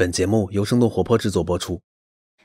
[0.00, 1.82] 本节目由生动活泼制作播出。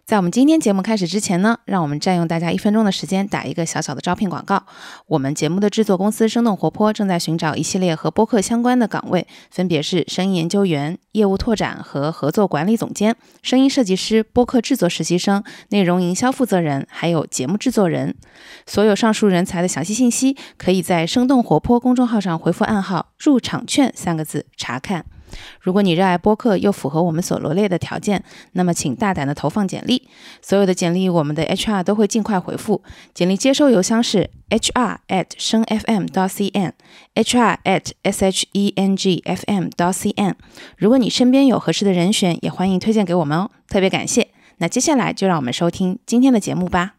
[0.06, 4.66] 在我们今天节目开始之前呢，让我们占用大家一分钟的时间，打一个小小的招聘广告。
[5.08, 18.18] 我们节目的制作公司生动活泼正在寻找一系列和播客相关的岗位，分别是声音研究员、业务拓展和合作管理总监、声音设计师、播客制作实习生、内容营销负责人，还有节目制作人。
[18.66, 25.06] 所有上述人才的详细信息，可以在生动活泼公众号上回复暗号“入场券”三个字查看。
[25.62, 28.24] 如果你热爱播客，又符合我们所罗列的条件，
[28.54, 30.08] 那么请大胆的投放简历。
[30.42, 32.82] 所有的简历，我们的 HR 都会尽快回复。
[33.14, 40.36] 简历接收邮箱是 HR at 声 FM 到 CN，HR at SHENG FM 到 CN。
[40.78, 44.30] 如果你身边有合适的人选，也欢迎推荐给我们哦，特别感谢。
[44.58, 46.96] 那接下来就让我们收听今天的节目吧。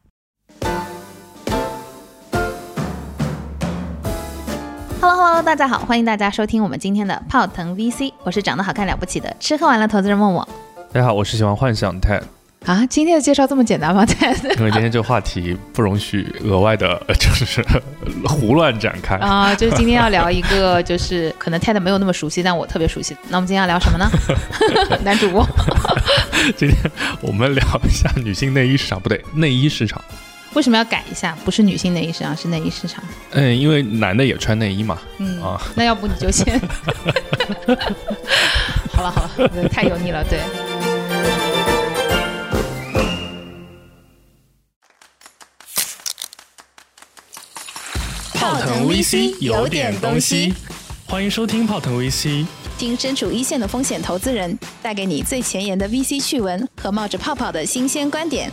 [5.09, 10.49] Hello Hello，大家好，欢迎大家收听我们今天的泡腾 VC，我是长得好看了不起的吃喝玩乐投资人默默。
[10.93, 12.23] 大家好，我是喜欢幻想 Ted。
[12.65, 14.03] 啊，今天的介绍这么简单吗？
[14.11, 14.59] Ted？
[14.59, 17.65] 因为今天这个话题不容许额外的， 就是
[18.25, 19.55] 胡乱展开啊。
[19.55, 23.17] 就是今天要聊一个， 就是可能 Ted 没有那么熟悉，但我特别熟悉。
[23.29, 24.11] 那我们今天要聊什么呢？
[25.05, 25.47] 男主播。
[26.57, 26.77] 今天
[27.21, 30.03] 我们聊一下女性内衣市场，不对，内衣市场。
[30.57, 31.37] 为什么要改一下？
[31.45, 33.05] 不是女性内衣市场，是内衣市场。
[33.33, 34.99] 嗯，因为男的也穿内衣嘛。
[35.19, 36.59] 嗯啊，那要不你就先。
[38.91, 40.41] 好了好了，太油腻了，对。
[48.33, 50.55] 泡腾 VC 有点东西，
[51.07, 52.47] 欢迎收听泡腾 VC，
[52.79, 58.51] 听身处一线的风险投资人带给你最前沿的 VC 趣闻和冒着泡泡的新鲜观点。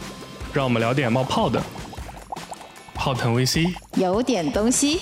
[0.52, 1.64] 让我们聊点冒泡的。
[3.04, 4.98] 泡腾 VC 有点东西。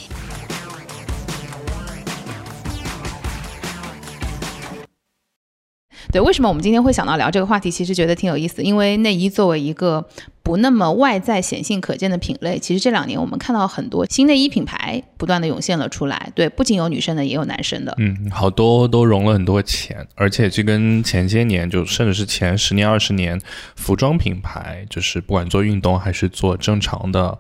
[6.12, 7.70] 对，为什么我们今天会想到聊这个话题？
[7.70, 10.04] 其实觉得挺有意思，因为内衣作为一个
[10.42, 16.32] 不那么外在显性可见的品类，其实这两年我们看到很多新内衣品牌不断的涌现了出来。
[16.34, 17.96] 对，不仅有女生的，也有男生的。
[18.00, 23.40] 嗯，好多都融了很多钱，而且这跟前些年，就甚至是前十年、二十年，
[23.76, 27.38] 服装品牌，就是不管做运动还是做正常的。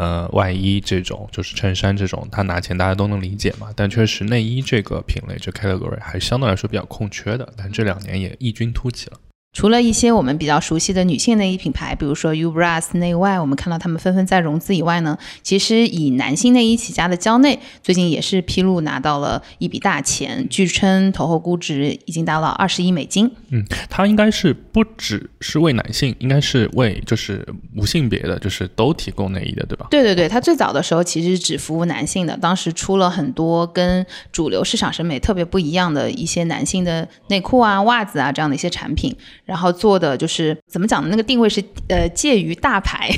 [0.00, 3.68] 呃，外衣这种就是衬衫这种，他拿钱大家都能理解嘛。
[3.76, 7.46] 但确实内衣这个品类，这 category 还是相对来说比较空缺的。
[7.54, 9.18] 但这两年也异军突起了。
[9.52, 23.28] 除了一些我们比较熟悉的女性内衣品牌，比如说 Ubras 内外，我们看到他们纷纷在融资以外呢，其实以男性内衣起家的蕉内，最近也是披露拿到了一笔大钱，据称投后估值已经达到二十亿美金。
[23.48, 27.44] 嗯，它应该是不只是为男性，应该是为就是
[27.74, 29.88] 无性别的，就是都提供内衣的，对吧？
[29.90, 39.14] 对对对，它最早的时候其实只服务男性的，当时出了很多跟主流市场审美特别不一样的一些男性的内裤啊、袜子啊这样的一些产品。
[39.44, 41.08] 然后做的就是怎么讲呢？
[41.10, 43.10] 那个定位是呃介于大牌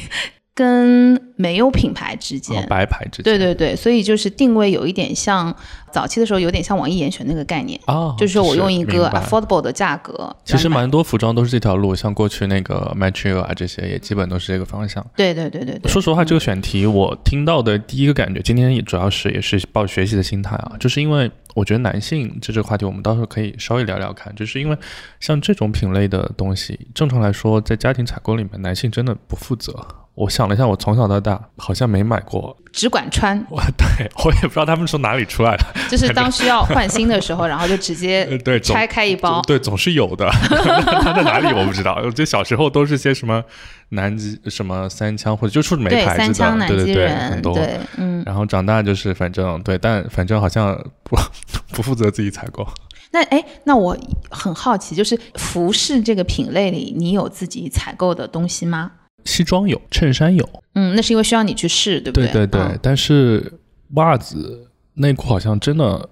[0.55, 3.25] 跟没有品牌之间，白牌之间。
[3.25, 5.55] 对对对，所以就是定位有一点像
[5.91, 10.35] 早期的时候有点像网易严选那个概念啊，就是说我用一个 affordable 的价格。
[10.45, 15.05] 其实蛮多服装都是这条路，像过去那个 Material 啊这些也基本都是这个方向。
[15.17, 15.91] 对对对对对。
[15.91, 21.31] 说实话，这个选题我听到的第一个感觉，今天也主要是也是抱学习的心态啊，就是因为。
[21.55, 24.79] 我觉得男性这这个话题，我们到时候可以稍微聊聊看，就是因为
[25.21, 29.87] 像这种品类的东西，正常来说，在家庭采购里面，男性真的不负责。
[30.15, 33.39] 我想了一下，我从小到大好像没买过，只管穿。
[33.49, 40.28] 我对我也不知道他们从哪里出来的，就是 当需要换新的时候，然后就直接对拆开一包，对，总是有的。
[41.03, 43.43] 他在哪里我不知道，我觉得小时候都是些什么
[43.91, 47.59] 南极什么三枪，或者就是没牌子的，对对对，很多。
[47.97, 51.17] 嗯，然后长大就是反正对，但反正好像不
[51.73, 52.67] 不负责自己采购。
[53.12, 53.97] 那哎，那我
[54.31, 58.91] 很好奇，就是服饰这个品类里，你有自己采购的东西吗？
[59.25, 62.28] 西装有，衬衫有，嗯，那是因为需要你去试，对不对？
[62.28, 63.53] 对对对，但是
[63.94, 66.09] 袜子、内裤好像真的，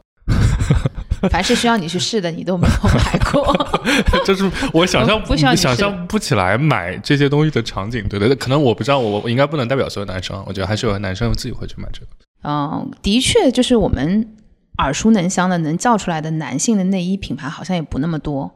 [1.31, 3.55] 凡是需要你去试的，你都没有买过。
[4.25, 12.07] 就是我想象 不想象不起来买这些东西的场景，对对，可能我不知道，我我应该不能代表所有男生，我觉得还是有男生自己会去买这个。
[12.43, 14.27] 嗯，的确，就是我们
[14.79, 18.51] 耳熟能详的能叫出来的男性的内衣品牌，好像也不那么多。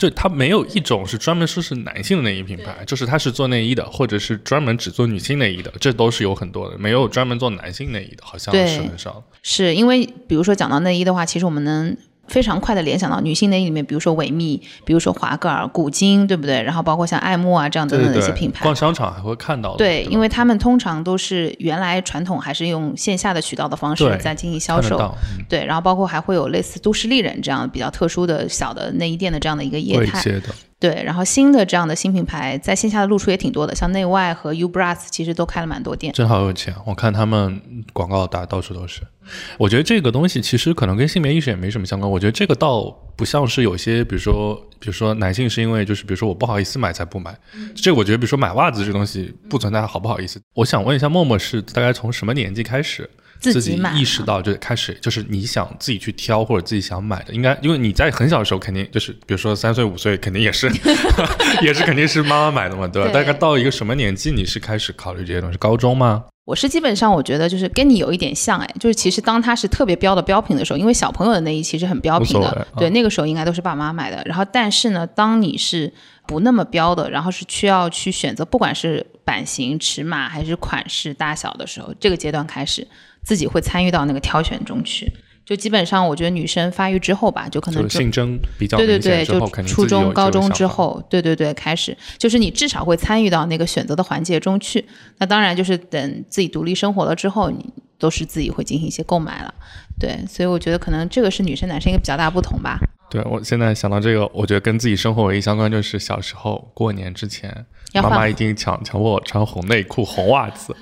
[0.00, 6.78] 就它没有一种是专门说是男性的内衣品牌，就是它是做内衣的，或者是专门只做女性内衣的，这都是有很多的。
[6.78, 9.22] 没有专门做男性内衣的，好像是很少。
[9.42, 11.96] 是因为比如说讲到内衣的话，其实我们能。
[12.30, 16.62] 非常快的联想到女性内衣里面，比如说维密，比如说华歌尔、古今，对不对？
[16.62, 19.76] 然后包括像爱慕啊这样等等的一些品牌，逛商场还会看到。
[19.76, 25.12] 对，因为他们通常都是原来传统还是用线下的渠道的方式在进行销售。
[25.48, 30.22] 对，然后包括还会有类似都市丽人这样比较特殊的小的内衣店的这样的一个业态。
[30.80, 36.10] 对，然后新的这样的新品牌在线下的露出也挺多的，像内外和 Ubras 其实都开了蛮多店。
[36.14, 37.60] 真好有钱，我看他们
[37.92, 39.02] 广告打到处都是。
[39.58, 42.10] 我觉得这个东西其实可能跟性别意识也没什么相关。
[42.10, 47.38] 我觉得这个倒不像是有些，比如说，比如说男性是因为就是比如说我不好意思买才不买。
[47.76, 50.40] 这个我觉得，比如说买袜子这东西不存在好不好意思。
[50.54, 53.08] 我想问一下，默默是大概从什么年纪开始？
[53.40, 60.70] 自己意识到就开始，就是你想自己去挑或者自己想买的，应该因为你在很小的时候肯定就是，比如说三岁五岁肯定也是，
[61.62, 63.10] 也是肯定是妈妈买的嘛，对吧？
[63.10, 65.58] 大概到一个什么年纪你是开始考虑这些东西？
[65.58, 66.24] 高中吗？
[66.46, 74.20] 我是基本上我觉得就是跟你有一点像哎，就是其实当它是特别标的标品的时候，因为小朋友的内衣其实很标品的，对，那个时候应该都是爸妈买的。
[74.24, 75.92] 然后但是呢，当你是
[76.26, 82.84] 不那么标的，然后是需要去选择，不管是版型、尺码还是款式、大小的时候，这个阶段开始。
[83.22, 85.12] 自己会参与到那个挑选中去，
[85.44, 94.84] 就基本上我觉得女生发育之后吧，就可能竞争比较对对对，就初中、高中之后，对对对，开始就是你至少会参与到那个选择的环节中去。
[95.18, 97.64] 那当然就是等自己独立生活了之后，你
[97.98, 99.54] 都是自己会进行一些购买了。
[99.98, 102.80] 对，所以我觉得可能这个是女生男生一个比较大不同吧。
[103.10, 107.66] 对我现在想到这个，我觉得跟自己生活唯一相关就是小时候过年之前。
[107.92, 110.72] 妈妈一定强强迫我穿红内裤、红袜子，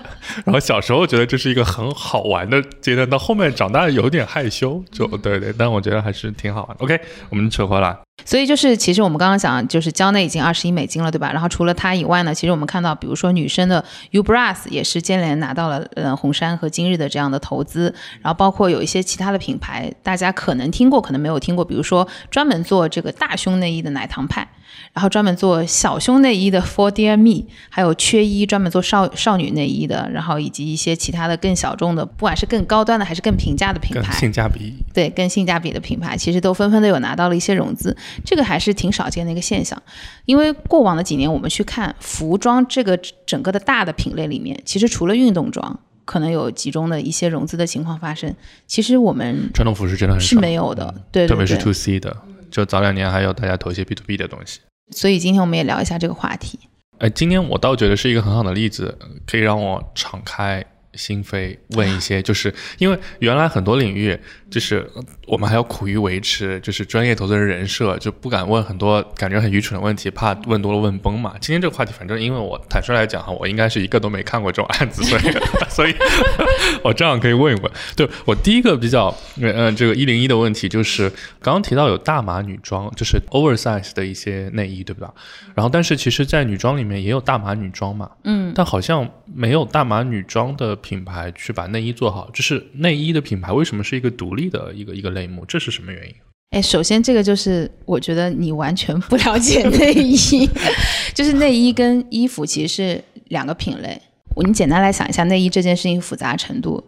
[0.44, 6.76] 然后小时候觉得这是一个很好玩的阶段，到后面长大有点害羞，就对对，但我觉得还是挺好玩。
[6.80, 7.96] OK，我们扯回来。
[8.24, 11.32] 所以就是，其实我们刚刚讲，就是蕉内已经二十亿美金了，对吧？
[11.32, 13.82] 然后除了它以外呢，其实我们看到，比如说女生的
[14.12, 24.46] Ubras 也是接连拿到了呃红杉和今日的这样的投资，然后包括有一些其他的品牌，大家可能听过，可能没有听过，比如说专门做这个大胸内衣的奶糖派。
[24.92, 34.74] 然后专门做小胸内衣的 For Dear Me，还有缺衣专门做少少女内衣的，然后以及一些其他的更小众的，不管是更高端的还是更平价的品牌，性价比。
[34.92, 39.80] 对更性价比的品牌，其实都纷纷的有拿到了一些融资，这个还是挺少见的一个现象。
[40.24, 48.34] 因为过往的几年我们去看服装这个整个的大的品类里面，其实除了运动装可能有集中的一些融资的情况发生，
[48.66, 52.16] 其实我们传统服饰真的很是没有的，对，特别是 To C 的，
[52.58, 54.58] 就早两年还有大家投一些 B to B 的东西。
[54.90, 56.58] 所以今天我们也聊一下这个话题。
[56.98, 60.64] 哎，今天我倒觉得是一个很好的例子，可以让我敞开。
[60.94, 64.18] 心扉问一些，就是因为原来很多领域，
[64.50, 64.88] 就是
[65.26, 71.34] 我们还要苦于维持，就是专业投资人人设，就不敢问很多感觉很愚蠢的问题，怕问多了问崩嘛。
[71.40, 75.22] 今天这个话题，反正因为我坦率来讲哈，我应该是一个都没看过这种案子，所以
[75.68, 75.94] 所以
[76.82, 77.72] 我这样可以问一问。
[77.94, 81.08] 对我第一个比较嗯这个一零一的问题，就是
[81.40, 85.12] 刚刚提到有大码女装，就是 oversize 的一些内衣，对吧？
[85.54, 90.74] 然后但是其实，在女装里面也有大码女装嘛，嗯，但好像没有大码女装的。
[90.76, 95.44] 品牌去把内衣做好，就是内衣的品牌为什么是一个独立的一个一个类目？
[95.44, 96.14] 这是什么原因？
[96.50, 100.48] 哎，首先这个就是我觉得你完全不了解内衣，
[101.14, 104.00] 就是内衣跟衣服其实是两个品类。
[104.46, 106.82] 你简单来想一下内衣这件事情复杂程度，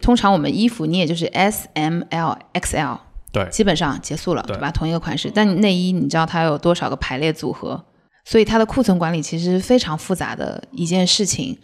[0.00, 2.98] 通常我们衣服你也就是 S、M、L、XL，
[3.32, 4.70] 对，基本上结束了，对吧？
[4.70, 7.82] 同一个款式，但内衣你知道它有多少个排列组合，
[8.24, 11.56] 所以它的库存管理其实非常复杂的一件事情。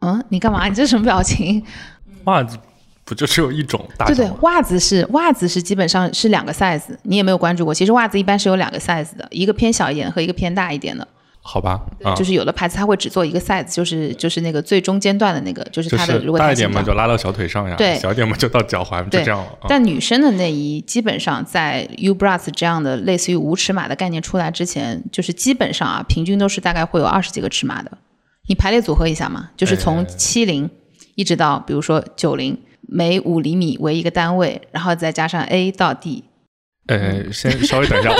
[0.00, 0.66] 嗯，你干嘛？
[0.68, 1.62] 你这什么表情？
[2.24, 2.58] 袜子
[3.04, 4.06] 不就只有一种大？
[4.06, 7.72] 对对，袜子是袜子是基本上是两个 size，你也没有关注过。
[7.72, 11.06] 其实袜子一般是有两个 size 的，一个偏小一点和一个偏大一点的。
[11.40, 11.80] 好吧，
[12.14, 19.46] 就是有的牌子它会只做一个 size，就是就是那个最中间段的那个，就是它的如果大一点嘛就拉到小腿上呀，对，小一点嘛就到脚踝，就这样了。
[19.66, 27.90] 但女生的内衣基本上在 Ubras 这样的类似于无尺码的概念出来之前，就是基本上啊，平均都是大概会有二十几个尺码的。
[28.48, 30.68] 你排列组合一下嘛，就是从七零
[31.14, 36.24] 一直到比如说九零，每五厘米为一个单位，然后再加上 A 到 D。
[36.86, 38.16] 呃，先稍微等一下，我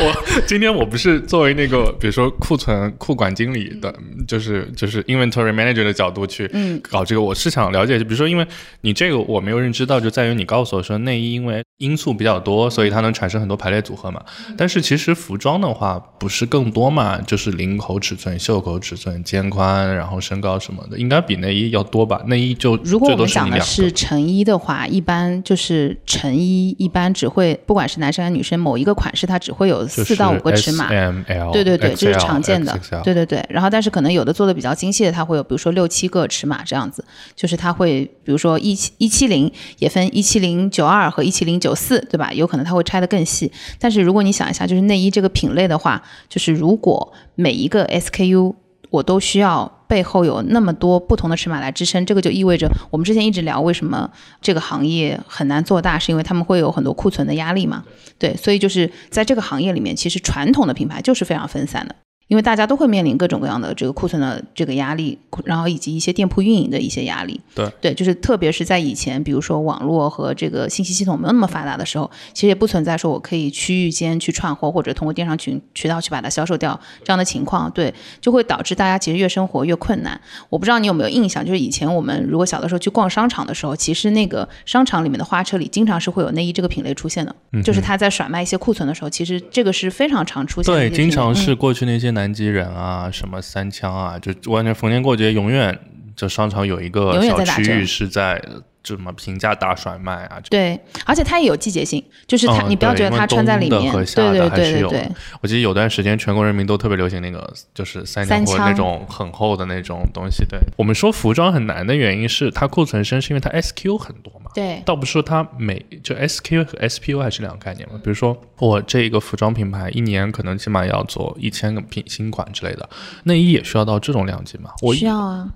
[0.00, 3.94] 我今天我不是作为那个比如说库存库管经理的，
[4.26, 6.50] 就是就是 inventory manager 的角度去
[6.90, 8.44] 搞这个，我是想了解，就比如说因为
[8.80, 14.20] 你这个我没有认知到，就在于你告诉我说内衣因为因素比较多，所以它能产生很多排列组合嘛。
[14.56, 22.20] 但是其实服装的话不是更多嘛，就是领口尺寸、袖口尺寸、肩宽，然后身高什么的，应该比内衣要多吧？
[22.26, 26.48] 内衣就如果我们讲的是成衣的话，一般就是成衣。
[26.48, 30.86] 一一般只会，不管是男生还是女生，某一个款式它只会有四到五个尺码。
[30.86, 32.76] M L 对对对，这是常见的。
[33.04, 37.04] 对对对，然后但是可能有的做的比较精细的，它会有，比如说六七个尺码这样子，
[37.36, 42.32] 就是它会，比如说一七一七零也分一七零九二和一七零九九四，对吧？
[42.32, 43.52] 有可能它会拆的更细。
[43.78, 48.54] 但是如果你想一下，就是内衣这个品类的话，就是如果每一个 SKU
[48.90, 54.10] 我都需要背后有那么多不同的尺码来支撑，这个就意味着我们之前一直聊为什么
[54.40, 57.84] 这个行业很难做大，是因为他们会有很多库存的压力嘛？
[58.18, 61.94] 对，所以就是在这个行业里面，其实传统的品牌就是非常分散的。
[62.28, 67.40] 因为大家都会面临各种各样的这个库存的这个压力，然后以及一些店铺运营的一些压力。
[67.54, 77.70] 对对，就是特别是在以前，比如说网络和这个信息系统没有那么发达的时候，其实也不存在说我可以区域间去串货，或者通过电商渠渠道去把它销售掉这样的情况。
[77.70, 80.20] 对，就会导致大家其实越生活越困难。
[80.50, 90.78] 我不知道你有没有印象，就是以前我们如果小的时候去逛商场的时候，其实那个商场里面的花车里经常是会有内衣这个品类出现的，就是他在甩卖一些库存的时候，其实这个是非常常出现的。
[90.78, 92.88] 对，经常是过去那些南极人啊。
[92.88, 95.78] 啊，什么三枪啊，就完全逢年过节，永远
[96.16, 98.42] 这商场有一个小区域是在
[98.88, 100.40] 这什么平价大甩卖啊。
[100.48, 105.08] 对，而且它也有季节性，就是它，你不要觉得它穿在里面，对对对对对。
[105.40, 110.44] 我记得有段时间全国人民都特别流行那个，就是三枪或那种很厚的那种东西。
[110.48, 114.50] 对我们说服装很难的原因是它库存深，是因为它 SQ 很多嘛。
[114.54, 118.00] 对，倒不是说它每就 SQ 和 SPU 还是两个概念嘛。
[118.02, 122.88] 比如说我这一个服装品牌一年可能起码要做一千个品新款之类的，
[123.24, 124.70] 内衣也需要到这种量级吗？
[124.82, 125.48] 我需要啊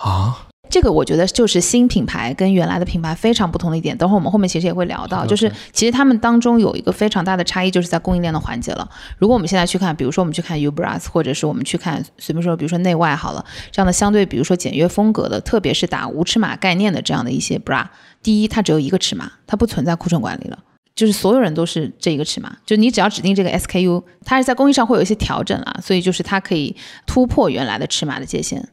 [0.00, 0.46] 啊。
[0.70, 3.98] 这个我觉得就是新品牌跟原来的品牌非常不同的一点。
[3.98, 8.88] 等会儿我们后面其实也会聊到，就是其实他们当中有一个非常大的差异，就是在供应链的环节了。
[9.18, 17.84] 如果我们现在去看，比如说我们去看 Ubras，或者是我们去看随便说，比如说内外好了，这样的相对比如说简约风格的，特别是打无尺码概念的这样的一些 bra，
[18.22, 20.58] 第一它只有一个尺码，它不存在库存管理了，
[20.94, 26.76] 就是所有人都是这一个尺码，就你只要指定这个 SKU，它是在工艺上会有一些调整啊，所以就是它可以
[27.06, 28.68] 突破原来的尺码的界限。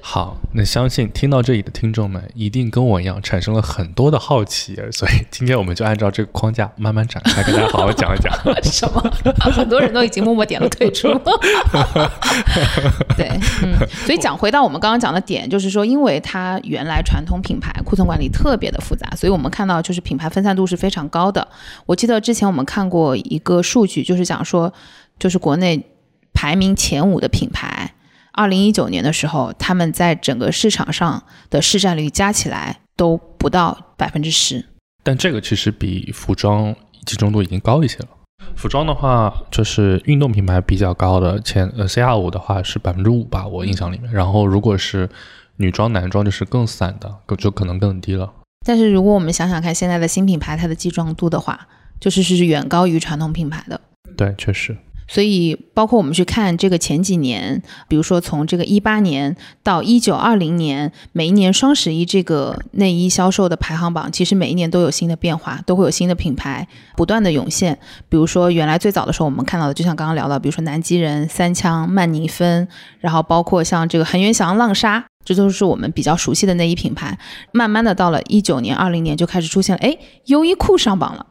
[0.00, 8.32] 好，那相信听到这里的听众们一定跟我一样产生了很多的好奇，所以今天我们就按照这个框架慢慢展开，跟大家好好讲一讲。
[8.62, 9.00] 什么？
[9.50, 11.08] 很多人都已经默默点了退出。
[13.16, 13.28] 对，
[13.62, 13.74] 嗯，
[14.04, 21.46] 所以讲回到我们刚刚讲的点，就是说，因为它原来传统品牌库存管理特别的复杂，所以我们看到就是品牌分散度是非常高的。
[21.86, 24.72] 我记得之前我们看过一个数据，就是讲说，
[25.18, 25.86] 就是国内
[26.34, 27.94] 排名前五的品牌。
[28.32, 34.64] 二零一九年的时候，他们在整个市场上的市占率加起来都不到百分之十。
[35.02, 36.74] 但这个其实比服装
[37.04, 38.08] 集中度已经高一些了。
[38.56, 44.12] 服装的话，就是运动品牌比较高的前呃 C R 五的话是百分之五吧，我印象里面。
[44.12, 45.08] 然后如果是
[45.56, 48.32] 女装、男装，就是更散的，就可能更低了。
[48.64, 51.68] 但是如果我们想想看，现在的新品牌它的集中度的话，
[52.00, 53.80] 就是是远高于传统品牌的。
[54.16, 54.76] 对，确实。
[55.12, 66.66] 所以，包括我们去看这个前几年，比如说从这个一八年到一九二零年，每一年双十一这个内衣销售的排行榜，其实每一年都有新的变化，都会有新的品牌
[66.96, 67.78] 不断的涌现。
[68.08, 72.66] 比如说，原来最早的时候我们看到的，就像刚刚聊到，比如说南极人、三枪、曼尼芬，
[72.98, 77.18] 然后包括像这个恒源祥、浪莎，这都是我们比较熟悉的内衣品牌。
[77.52, 81.26] 慢慢的到了一九年、二零年，就开始出现了，哎，优衣库上榜了。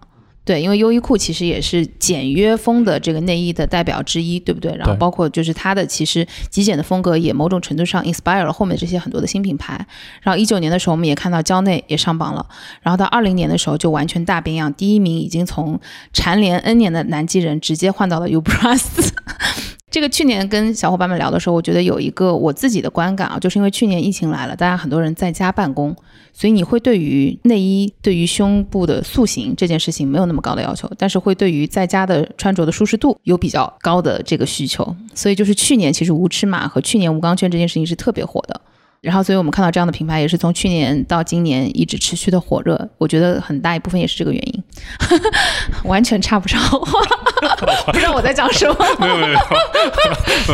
[0.52, 4.76] 对，因为优衣库其实也是简约风的这个内衣的代表之一，对不对？
[4.76, 9.88] 然后包括就是它的其实极简的风格也某种程度上 inspire 了后面这些很多的新品牌。
[10.22, 12.46] 然后一九年的时候，我们也看到蕉内也上榜了。
[12.82, 15.80] 然后到二零年的时候就完全大变样，第一名已经从
[16.12, 19.12] 蝉联 N 年的南极人直接换到了 Ubras。
[19.92, 25.94] 这个去年跟小伙伴们聊的时候，我觉得有一个我自己的观感啊，就是因为去年疫情来了，大家很多人在家办公，
[26.32, 38.62] 所以你会对于内衣、对于胸部的塑形这件事情没有那么高的要求，但是会对于在家的穿着的舒适度有比较高的这个需求，所以就是去年其实无尺码和去年无钢圈这件事情是特别火的。
[39.02, 44.64] 然后，所以我们看到这样的品牌也是从去年到今年一直持续的火热，我觉得很大一部分也是这个原因，
[45.86, 46.80] 完全插不上话，
[47.88, 48.76] 不知道我在讲什么。
[49.02, 49.40] 没有没有，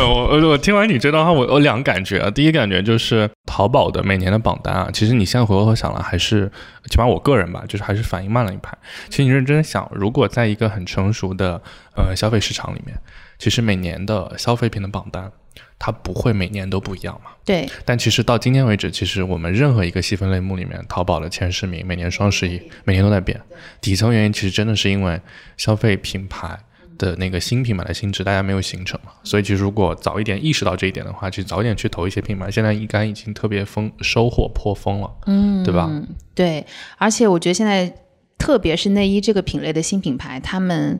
[0.00, 6.50] 我我听完你这段话，我我两个感觉啊，第一感觉就是淘宝的每年的榜单啊，其实你现在回过头想了，还是
[6.88, 8.72] 起码我个人吧，就是还是反应慢了一拍。
[9.10, 11.60] 其实你认真想，如果在一个很成熟的
[11.94, 12.98] 呃消费市场里面，
[13.38, 15.30] 其实每年的消费品的榜单。
[15.78, 17.30] 它不会每年都不一样嘛？
[17.44, 17.68] 对。
[17.84, 23.40] 但其实到今天为止，其实我们任何一个细分类目里面，淘宝的前十名每年双十一每年都在变。
[23.80, 25.20] 底层原因其实真的是因为
[25.56, 26.58] 消费品牌
[26.98, 29.12] 的那个新品牌的心智大家没有形成嘛。
[29.22, 35.10] 所以其实如果早一点意识到这一点的话，其实早点去投一些品牌，现在应该已经特别丰收获颇丰了。
[35.26, 35.88] 嗯，对吧？
[36.34, 36.66] 对。
[36.96, 37.92] 而且我觉得现在
[38.36, 40.98] 特别是内衣这个品类的新品牌，他们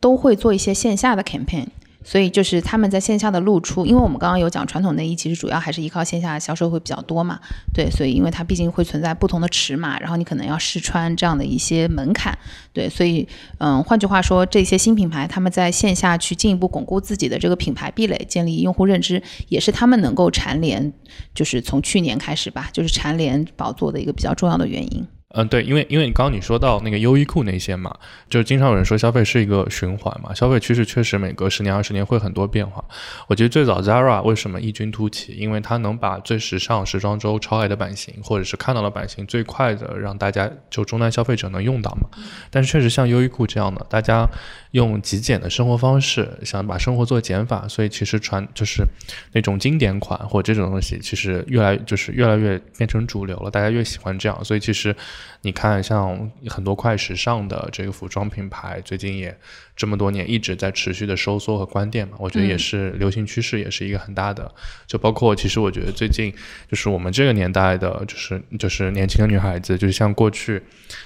[0.00, 1.66] 都会做一些线下的 campaign。
[2.08, 7.38] 所以就是他们在线下的露出，因为我们刚刚有讲传统内衣其实主要还是依靠线下销售会比较多嘛，
[7.74, 12.32] 对，所以因为它毕竟会存在不同的尺码，然后你可能要试穿这样的一些门槛，
[12.72, 20.90] 对，所以嗯，换句话说，这些新品牌他们在线下去进一步巩固自己的这个品牌壁垒，建立用户认知，也是他们能够蝉联，
[21.34, 25.06] 就是从去年开始吧，就是蝉联宝座的一个比较重要的原因。
[25.30, 27.94] 嗯，对，因为因为你刚刚你说到那个优衣库那些嘛，
[28.30, 32.82] 就是经常有人说消费是一个循环嘛，消费趋势确实每隔十年二十年会很多变化。
[33.26, 35.34] 我觉得最早 Zara 为什么异军突起？
[35.34, 42.08] 因为它能把最时尚时装周超爱的版型，或者是看到的版型最快的让大家就终端消费者能用到嘛。
[42.50, 44.26] 但是确实像优衣库这样的，大家
[44.72, 48.84] 用极简的生活方式，想把生活做减法，所以其实传就是
[49.32, 54.94] 那种经典款或这种东西，其实越来就是越来越变成主流了，大家越喜欢这样，所以其实。
[55.42, 59.38] 你看，像很多快时尚的这个服装品牌，最近也
[59.78, 64.52] 这么多年一直在持续的收缩和关店嘛，我觉得也是流行趋势，也是一个很大的。
[64.88, 66.34] 就包括其实我觉得最近
[66.68, 70.60] 就是我们这个年代的，就是就是年轻的女孩子，就是像过去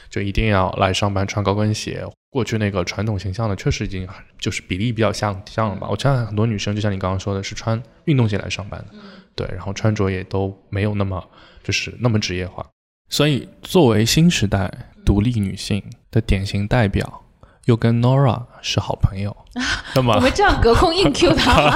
[0.09, 5.87] 就一定要来上班穿高跟鞋，过去那个传统形象的，确实已经就是比例比较像像了吧。
[5.91, 8.95] 我相信很多女生就像你刚刚说的，是穿运动鞋来上班的，
[9.37, 11.23] 对，然后穿着也都没有那么
[11.63, 12.67] 就是那么职业化。
[13.11, 14.73] 所以，作为新时代
[15.05, 17.23] 独立女性的典型代表，
[17.67, 19.37] 又跟 Nora 是好朋友，
[19.95, 21.71] 那么我们这样隔空硬 Q 他，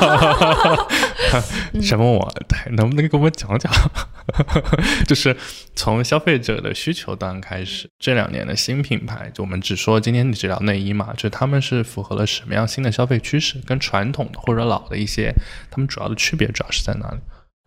[1.80, 2.10] 什么？
[2.12, 2.34] 我
[2.72, 3.72] 能不能给我们讲讲？
[5.06, 5.36] 就是
[5.76, 13.60] 从消费者的需求端开始，这两年的新品牌，就我们只说今天你只聊内衣嘛，就他们是符合了什么样新的消费趋势？
[13.64, 15.32] 跟传统的或者老的一些，
[15.70, 17.18] 他们主要的区别主要是在哪里？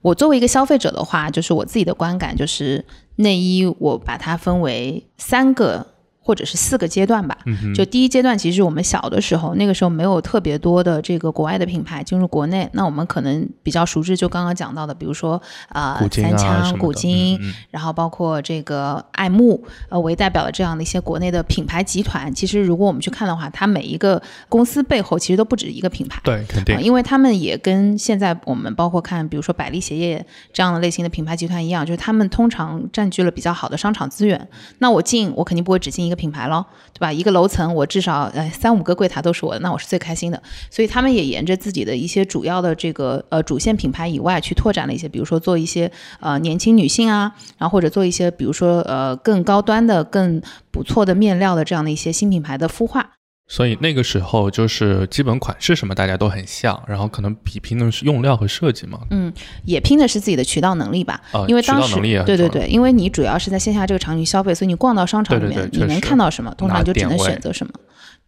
[0.02, 2.86] 我作为一个消费者的话，就是我自己的观感就是。
[3.20, 5.86] 内衣，我把它分为三个。
[6.22, 7.38] 或者是四个阶段吧，
[7.74, 17.40] 就第一阶段，其实我们小的时候，那个时候没有特别多的这个国外的品牌进入国内，那我们可能比较熟知，就刚刚讲到的，比如说啊三枪、古今，
[17.72, 22.32] 然后包括这个爱慕，呃为代表的这样的一些国内的品牌集团。
[22.36, 30.24] 其实如果我们去看的话，它每一个公司背后其实都不止一个品牌，对，肯定，因为他们也跟现在我们包括看，比如说百丽鞋业
[30.54, 34.48] 这样的类型的品牌集团一样，就是他们通常占据了比较好的商场资源。
[34.78, 36.20] 那我进，我肯定不会只进一个。
[36.20, 37.14] 品牌咯，对吧？
[37.14, 40.44] 一个楼层我至少呃三五个柜台都是我的，那我是最开心的。
[40.70, 50.42] 所以他们也沿着自己的一些主要的这个呃主线品牌以外去拓展了一些，比如说做一些呃年轻女性啊，然后或者做一些比如说呃更高端的、更
[50.72, 53.19] 不错的面料的这样的一些新品牌的孵化。
[53.52, 59.00] 所以那个时候就是基本款式什么大家都很像，然后可能比拼的是用料和设计嘛。
[59.10, 59.34] 嗯，
[59.66, 61.20] 也拼的是自己的渠道能力吧。
[61.32, 67.74] 啊，因为当时对对对，因为你主要是在线下这个场景消费，所以你逛到商场里面，你能看到什么，通常就只能选择什么。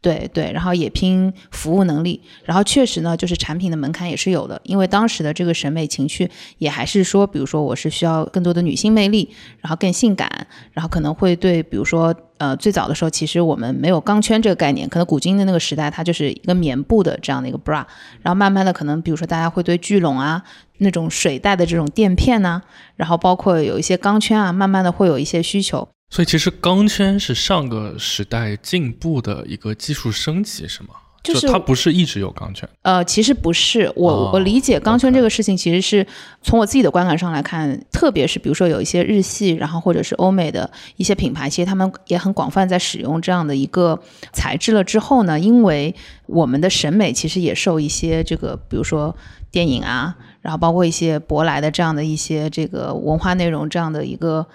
[0.02, 17.86] 对对，然后也拼服务能力，然后确实呢，就是产品的门槛也是有的，因为当时的这个审美情趣也还是说，比如说我是需要更多的女性魅力，然后更性感，然后可能会对，比如说呃最早的时候，其实我们没有钢圈这个概念，可能古今的那个时代它就是一个棉布的这样的一个 bra，
[18.24, 20.42] 然后慢慢的可能比如说大家会对聚拢啊
[20.80, 22.64] 那种水袋的这种垫片呐，
[22.96, 25.88] 然后包括有一些钢圈啊，慢慢的会有一些需求。
[26.12, 30.90] 所以其实钢圈是上个时代进步的一个技术升级，是吗？
[31.24, 32.68] 就是它不是一直有钢圈。
[32.82, 36.06] 呃，其实不是，我我理解钢圈这个事情，其实是
[36.42, 43.98] 从我自己的观感上来看，特别是比如说有一些日系，然后或者是欧美的一些品牌，其实他们也很广泛在使用这样的一个
[44.34, 45.96] 材质了之后呢，因为
[46.26, 49.16] 我们的审美其实也受一些这个，比如说
[49.50, 50.18] 电影啊。
[50.42, 54.46] 然后包括一些舶来的这样的一些这个文化内容，这样的一个。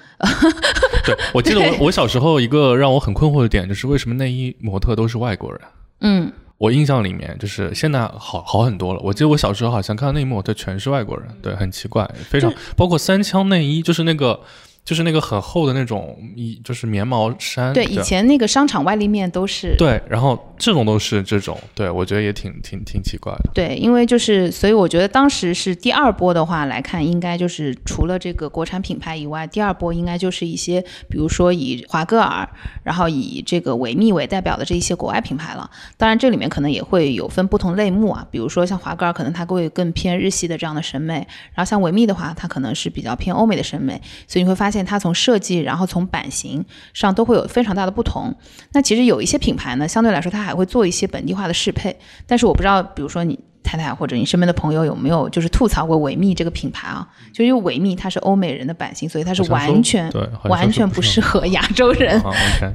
[1.04, 5.60] 对，我记得我我小时候一个让我很困惑的点，就是为什么内衣模特都是外国人？
[6.00, 9.00] 嗯，我印象里面就是现在好好很多了。
[9.02, 14.40] 我记得我小时候好像看到内衣模特全是外国人，对，很奇怪，非常包括三枪内衣，就是那个。
[14.86, 17.72] 就是那个很厚的那种，一就是棉毛衫。
[17.72, 19.74] 对，以前那个商场外立面都是。
[19.76, 23.50] 对，然后这种都是这种，对我觉得也挺挺挺奇怪的。
[23.52, 32.48] 对，因为就是，所以我觉得当时是第二波的话来看，应该就是除了这个国产品牌以外，第二波应该就是一些，比如说以华歌尔，
[32.84, 35.68] 然后以这个维密为代表的这一些国外品牌了。
[35.96, 41.14] 当然，这里面可能也会有分不同类目啊，比如说像华歌尔，可能它会更偏日系的这样的审美，
[41.54, 44.75] 然后像维密的话，它可能是比较偏欧美的审美，所以你会发现。
[44.84, 48.34] 它从设计，然后从版型上都会有非常大的不同。
[48.72, 51.96] 那其实有一些品牌呢，相对来说它还会做一些本地化的适配。
[52.26, 57.06] 但是我不知道，比如说你太太或者你身边的朋友有没有就是吐槽过维密这个品牌啊？
[57.32, 60.10] 就因为维密它是欧美人的版型，所以它是完全
[60.44, 62.22] 完全不适合亚洲人。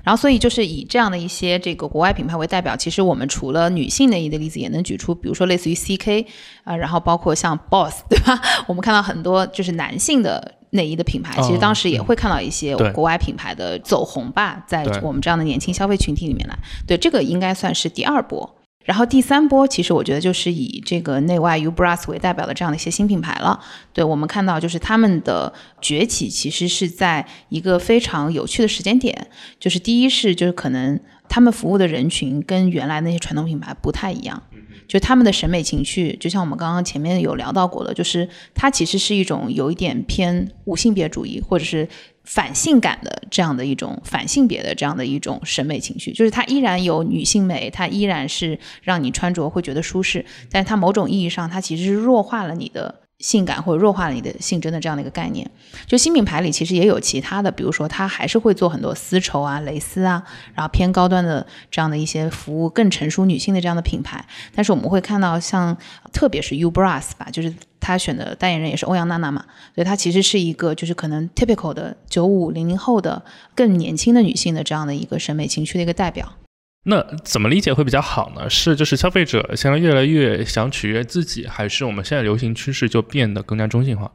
[0.03, 6.25] 然后，所以就是以这样的一些这个国外品牌为代表，其实我们除了女性内衣的例子，也能举出，比如说类似于 CK
[6.65, 8.39] 啊、然后包括像 Boss，对吧？
[8.67, 16.57] 我们看到很多就是男性的内衣的品牌，哦其实当时也会看到一些国外品牌的走红吧，在我们这样的年轻消费群体里面来。
[16.85, 18.57] 对，这个应该算是第二波。
[18.91, 23.57] 然后第三波，其实我觉得就是以这个内外 Ubras 为代表的这样的一些新品牌了。
[23.93, 29.29] 对我们看到，就是他们的崛起其实是在一个非常有趣的时间点。
[29.57, 30.99] 就是第一是，就是可能
[31.29, 34.43] 他们服务的人群跟原来那些传统品牌不太一样，
[34.89, 41.87] 就他们的审美情趣，就像我们刚刚前面有聊到过的，就是它其实是一种有一点偏无性别主义，或者是
[42.23, 55.49] 反性感的这样的一种反性别的这样的一种审美情绪，就是它依然有女性美，它依然是让你穿着会觉得舒适，但是它某种意义上，它其实是弱化了你的性感或者弱化了你的性征的这样的一个概念。
[55.85, 64.25] 就新品牌里其实也有其他的，比如说它还是会做很多丝绸啊、蕾丝啊，然后偏高端的这样的一些服务，更成熟女性的这样的品牌。
[64.53, 65.77] 但是我们会看到像，
[66.11, 73.23] 特别是 Ubras 吧，就是他选的代言人也是欧阳娜娜嘛，所以她其实是一个就是可能 typical 的九五零零后的
[73.55, 76.33] 更年轻的女性的这样的一个审美情趣的一个代表。
[76.83, 78.49] 那怎么理解会比较好呢？
[78.49, 84.11] 是就是消费者现在越来越想取悦自己，还是我们现在流行趋势就变得更加中性化？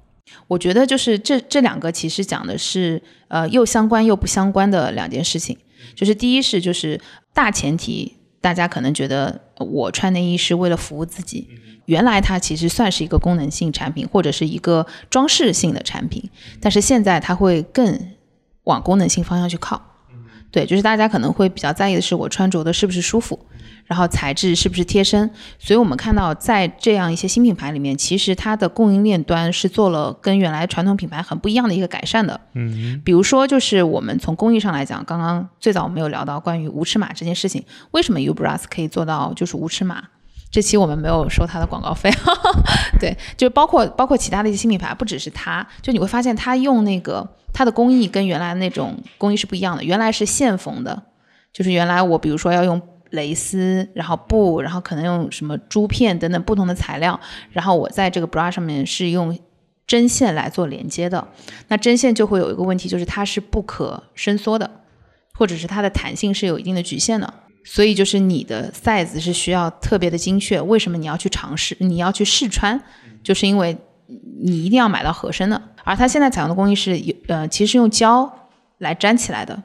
[0.48, 5.56] 我觉得就是这这两个其实讲的是呃又相关又不相关的两件事情。
[5.94, 7.00] 就是第一是就是
[7.32, 11.48] 大前提，大家可能觉得呃我穿内衣是为了服务自己，
[11.84, 16.28] 原来它其实算是一个功能性产品或者是一个装饰性的产品，
[16.60, 17.96] 但是现在它会更
[18.64, 19.95] 往功能性方向去靠。
[20.50, 23.38] 对，就是大家可能会比较在意的是我穿着的是不是舒服，
[23.84, 25.30] 然后材质是不是贴身。
[25.58, 32.40] 所以我们看到在这样一些新品牌里面，其实它的供应链端是做了跟原来传统品牌很不一样的一个改善的。
[32.54, 40.04] 嗯，比如说，就是我们从工艺上来讲，刚刚最早我们有聊到关于无尺码这件事情，为什么 Ubras 可以做到就是无尺码？
[40.50, 42.10] 这期我们没有收他的广告费，
[42.98, 51.02] 对，就包括包括其他的一些新品牌，不只是它，就你会发现它用那个它的工艺跟原来那种工艺是不一样的，原来是线缝的，
[51.52, 52.80] 就是原来我比如说要用
[53.10, 57.18] 蕾丝，然后布，然后可能用什么珠片等等不同的材料，
[57.50, 59.38] 然后我在这个 bra 上面是用
[59.86, 61.28] 针线来做连接的，
[61.68, 64.70] 那针线就会有一个问题，就是它是不可伸缩的，
[65.34, 67.34] 或者是它的弹性是有一定的局限的。
[67.68, 70.60] 所以就是你的 size 是需要特别的精确。
[70.60, 71.76] 为什么你要去尝试？
[71.80, 72.80] 你要去试穿，
[73.24, 73.76] 就是因为
[74.40, 75.60] 你一定要买到合身的。
[75.82, 78.32] 而它现在采用的工艺是有呃，其实是用胶
[78.78, 79.60] 来粘起来的，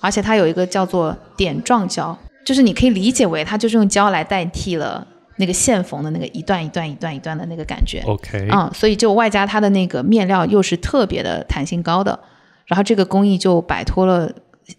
[0.00, 8.02] 而且它有一个叫做点状胶，就是你可以理解为它就是用胶来代替了那个线缝的那个一段一段一段一段的那个感觉。
[8.06, 12.18] OK，嗯，所以就外加它的那个面料又是特别的弹性高的，
[12.66, 14.30] 然后这个工艺就摆脱了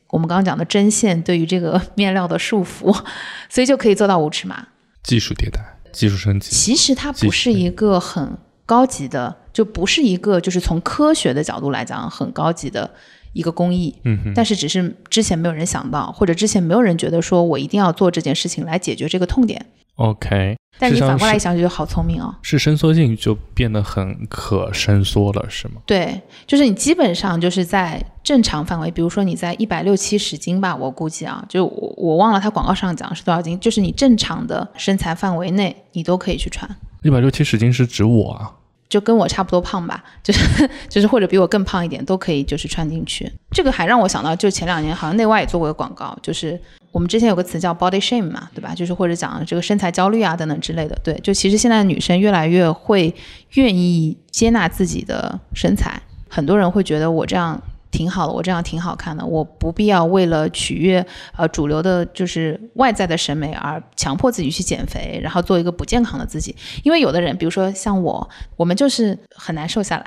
[0.07, 2.95] 我们刚刚讲的针线对于这个 面料的束缚，
[3.49, 4.67] 所以就可以做到无尺码。
[5.03, 6.49] 技术迭代，技术升级。
[6.49, 12.89] 其实它不是一个很高级的，就不是一个就是从科学的角度来讲很高级的
[13.33, 19.65] 一个工艺，嗯哼，但是只是之前没有人想到，或者之前没有人觉得说我一定要做这件事情来解决这个痛点。
[19.95, 22.35] OK，但你反过来一想，就好聪明哦。
[22.41, 25.75] 是伸缩性就变得很可伸缩了，是吗？
[25.85, 36.69] 对，就是你基本上就是在正常范围，比如说你在一百六七十斤吧，我估计啊，就我我忘了它广告上讲是多少斤，就是你正常的身材范围内，你都可以去穿，
[37.03, 38.51] 一百六七十斤是指我啊？
[38.87, 43.29] 就跟我差不多胖吧，就是就是或者比我更胖一点都可以，就是穿进去。
[43.51, 46.59] 这个还让我想到，就前两年好像内外也做过一个广告，就是
[46.95, 48.73] 我们之前有个词叫 body shame 嘛，对吧？
[48.73, 50.97] 就是或者讲这个身材焦虑啊等等之类的。
[51.03, 53.13] 对，就其实现在女生越来越会
[53.55, 57.61] 愿意接纳自己的身材，很多人会觉得我这样。
[57.95, 61.05] 挺好的，我这样挺好看的，我不必要为了取悦
[61.37, 66.53] 呃主流的，就是外在的审美而强迫自己去减肥，然后做一个不健康的自己。
[66.83, 70.03] 因为有的人，比如说像我，我们就是很难瘦下来，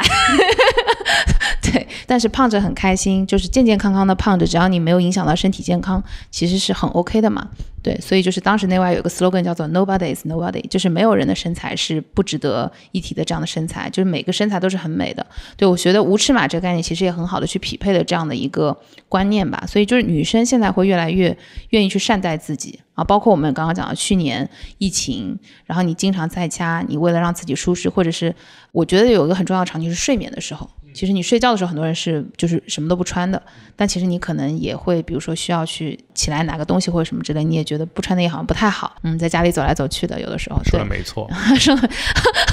[1.65, 7.49] 对，但是胖着很开心，就是健健康康的胖着，只要你没有影响到身体健康，其实是很 OK 的嘛。
[7.81, 15.25] 对，所以就是当时内外有个 slogan 叫做 Nobody is nobody，就是没有人的身材是不值得一提的这样的身材，就是每个身材都是很美的。
[15.57, 19.65] 对我觉得无尺码这个概念其实也很好的去匹配的这样的一个观念吧。
[19.67, 21.37] 所以就是女生现在会越来越
[21.71, 28.35] 愿意去善待自己啊，包括我们刚刚讲的去年疫情，然后你经常在家，你为了让自己舒适，或者是
[28.73, 30.69] 我觉得有一个很重要的场景是睡眠的时候。
[30.99, 33.41] 其实你睡觉的时候，很多人是就是什么都不穿的，
[33.77, 38.97] 但其实你可能也会，比如说需要去起来拿个东西或者什么之类，你也觉得不穿内衣好像不太好。
[39.05, 41.89] 嗯，在家里走来走去的，有的时候说的没错， 说的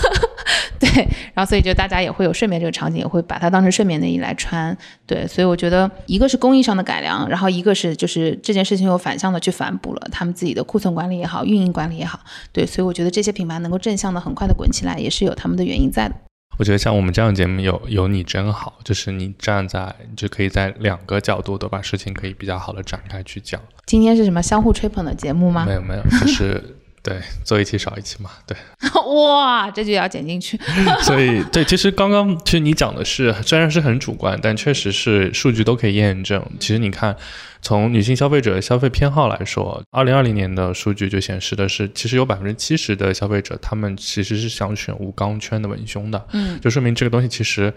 [0.77, 0.87] 对，
[1.33, 4.77] 然后所以就大家也会有睡眠这个场景，也会把它当成睡眠内衣来穿。
[5.07, 12.19] 对，所以我觉得一个是工艺上的改良，然后一个是就是这件事情又反向的去反哺了他们自己的库存管理也好，运营管理也好。
[12.51, 16.13] 对，所以我觉得这些品牌能够正向的很快的滚起来，也是有他们的原因在的。
[16.57, 23.61] 我觉得像我们这样的节目有有你真好，就是你站在就可以在两个角度都把事情可以比较好的展开去讲。
[23.85, 25.73] 今天是什么相互吹捧的节目吗没？
[25.73, 28.57] 有没有，就是对做一期少一期嘛，对。
[29.13, 30.59] 哇，这就要剪进去。
[31.05, 36.43] 所以对，其实刚刚其实你讲的是虽然是很主观，但确实是数据都可以验证。
[36.59, 37.15] 其实你看，
[37.61, 47.71] 从女性消费者消费偏好来说，二零二零年的数据就显示的是，其实有百分之七十的消费者他们其实是想选无钢圈的文胸的，嗯，就说明这个东西其实。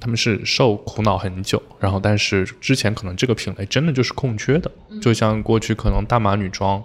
[0.00, 4.70] 他们是受苦恼很久，然后但是之前可能这个品类真的就是空缺的，
[5.02, 6.82] 就像过去可能大码女装，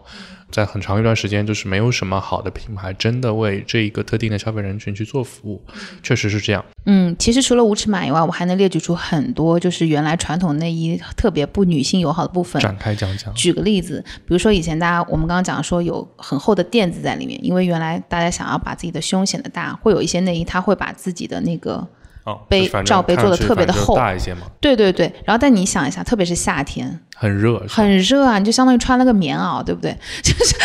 [0.51, 5.61] 在很长一段时间就是没有什么好的品牌真的为这一个特定的消费人群去做服务，
[6.01, 6.63] 确实是这样。
[6.85, 12.61] 嗯，其实除了无尺码以外，我还能列举出很多就是原来传统内衣特别不女性友好的部分。
[12.61, 21.85] 展开讲讲，举个例子，比如说以前大家我们刚刚讲说有很厚的垫子在里面，因为原来大家想要把自己的胸显得大，会有一些内衣它会把自己的那个
[22.25, 29.95] 哦，杯罩杯做得看上去反正特别的厚大一些嘛，对对对，然后但你想一下，特别是夏天，很热，很热啊，你就相当于穿了个棉袄，对不对？
[30.23, 30.55] 就是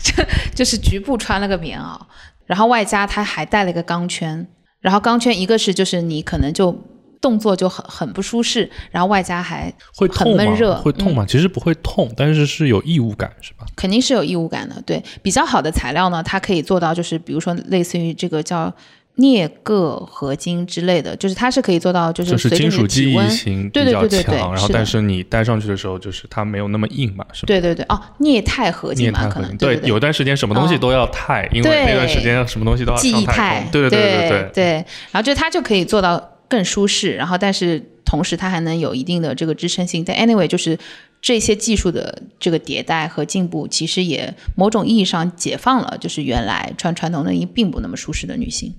[0.00, 1.98] 就就是局部穿了个棉袄，
[2.46, 4.46] 然后外加它还带了一个钢圈，
[4.80, 6.72] 然后钢圈一个是就是你可能就
[7.20, 10.36] 动作就很很不舒适，然后外加还会很？
[10.36, 11.26] 闷热嗯会痛吗？
[11.28, 13.66] 其实不会痛，但是是有异物感，是吧？
[13.74, 14.80] 肯定是有异物感的。
[14.82, 18.72] 对，比较好的材料呢，它可以做到就是比如说类似于这个叫。
[19.18, 27.46] 镍铬合金之类的，就是它是可以做到，就是金属记忆的体温，性对比较强，对对然后但是你戴上去的时候，就是它没有那么硬嘛，是吧？
[27.48, 34.64] 对对对，哦，镍钛合金嘛，可能对对有段时间什么东西哦都要钛，因为那段时间什么东西都要记忆上太态空，对对对对对，
[35.10, 40.04] 然后就它就可以做到更舒适，然后但是同时它还能有一定的这个支撑性。
[40.04, 40.78] 但 anyway，就是
[41.20, 48.72] 这些技术的这个迭代和进步，其实也某种意义上解放了，就是原来穿传统内衣并不那么舒适的女性。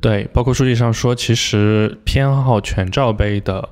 [0.00, 3.68] 对，包括数据上说，其实偏好全罩杯的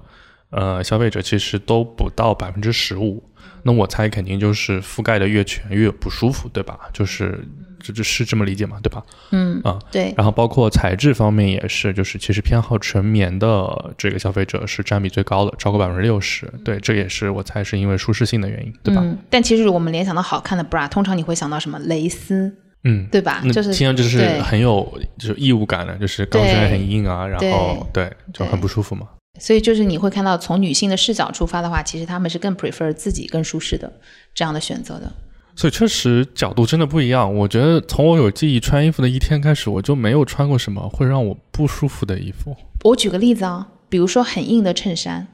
[0.51, 3.23] 呃消费者其实都不到百分之十五。
[3.64, 6.79] 那我猜肯定就是覆盖的越全越不舒服，对吧？
[6.93, 7.45] 就是
[7.81, 9.03] 这这是这么理解嘛，对吧？
[9.31, 16.47] 嗯啊，对，然后包括材质方面也是，就是其实偏好纯棉的这个消费者是占比最高的，超过百分之六十。
[16.64, 19.03] 对，这也是我猜是因为舒适性的原因，对吧？
[19.05, 23.43] 嗯，但其实我们联想到好看的 bra，通常你会想到什么蕾丝，嗯，对吧？
[23.45, 24.87] 那就是听上去就是很有
[25.19, 29.07] 就是异物感的，就是钢圈很硬啊，然后对就很不舒服嘛。
[29.41, 33.93] 所以就是你会看到，从女性的视角出发的话，其实她们是更 prefer 自己更舒适的
[34.35, 35.12] 这样的选择的。
[35.55, 37.33] 所以确实角度真的不一样。
[37.35, 45.27] 我觉得从我有记忆穿衣服的一天开始，我就没有穿过什么会让我不舒服的衣服，我举个例子啊，比如说很硬的衬衫，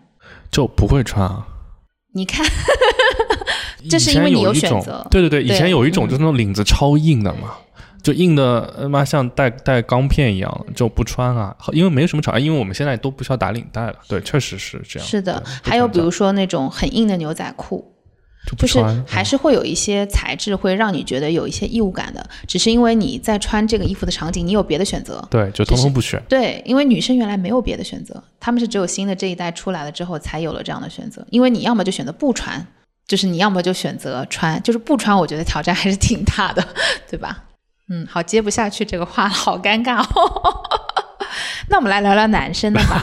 [0.51, 1.47] 就不会穿啊。
[2.15, 2.47] 你看，
[3.88, 7.53] 这是因为你有选择对对对，以前有一种嗯就是那种领子超硬的嘛，
[8.03, 11.57] 就硬的他妈像带带钢片一样，就不穿啊。
[11.73, 13.94] 因为没有什么场合，因为我们现在都不需要打领带了。
[14.09, 15.09] 对，确实是这样。
[15.09, 17.92] 是的，还有比如说那种很硬的牛仔裤，
[18.59, 25.27] 就是还嗯是会有一些材质会让你觉得有一些异物感的，只是因为你在穿这个衣服的场景，你有别的选择。
[25.31, 26.23] 对，就通通不选。
[26.29, 31.27] 对，因为女生原来没有别的选择，她们是只有新的这一代出来了之后才有了这样的选择。
[31.31, 32.66] 因为你要么就选择不穿，
[33.07, 36.67] 就是你要么就选择穿，就是不穿，我觉得挑战还是挺大的，
[37.09, 37.45] 对吧？
[37.90, 40.62] 嗯，好，接不下去这个话了，好尴尬哦。
[41.69, 43.03] 那我们来聊聊男生的吧。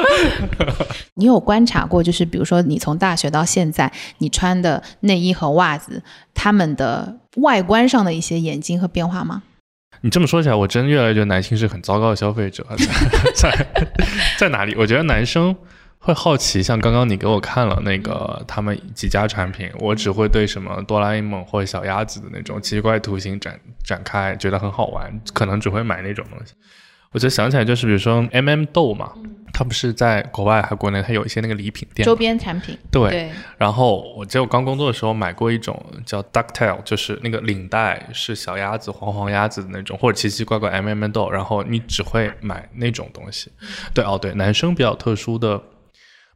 [1.14, 6.02] 你有观察过，就是比如说你从大学到现在，你穿的内衣和袜子，
[6.34, 9.42] 它们的外观上的一些眼睛和变化吗？
[10.02, 12.66] 你这么说起来，我真越来越觉得男性是很糟糕的消费者。
[13.36, 13.66] 在
[14.38, 14.74] 在哪里？
[14.78, 15.54] 我觉得男生
[16.02, 26.54] 会好奇，像刚刚你给我看了那个他们几家产品，我只会对什么哆啦 A 梦或者小鸭子的那种奇怪图形展展开，觉得很好玩，可能只会买那种东西。
[27.12, 29.12] 我就想起来，就是比如说 M、m 豆嘛，
[29.52, 43.50] 它不是在国外还国内，它有一些那个礼品店周边产品，对，对，然后我记得我刚工作的时候买过一种叫 ducktail，就是那个领带是小鸭子、黄黄鸭子的那种，或者奇奇怪怪 M、m 豆，然后你只会买那种东西。
[43.92, 45.60] 对哦，对，男生比较特殊的，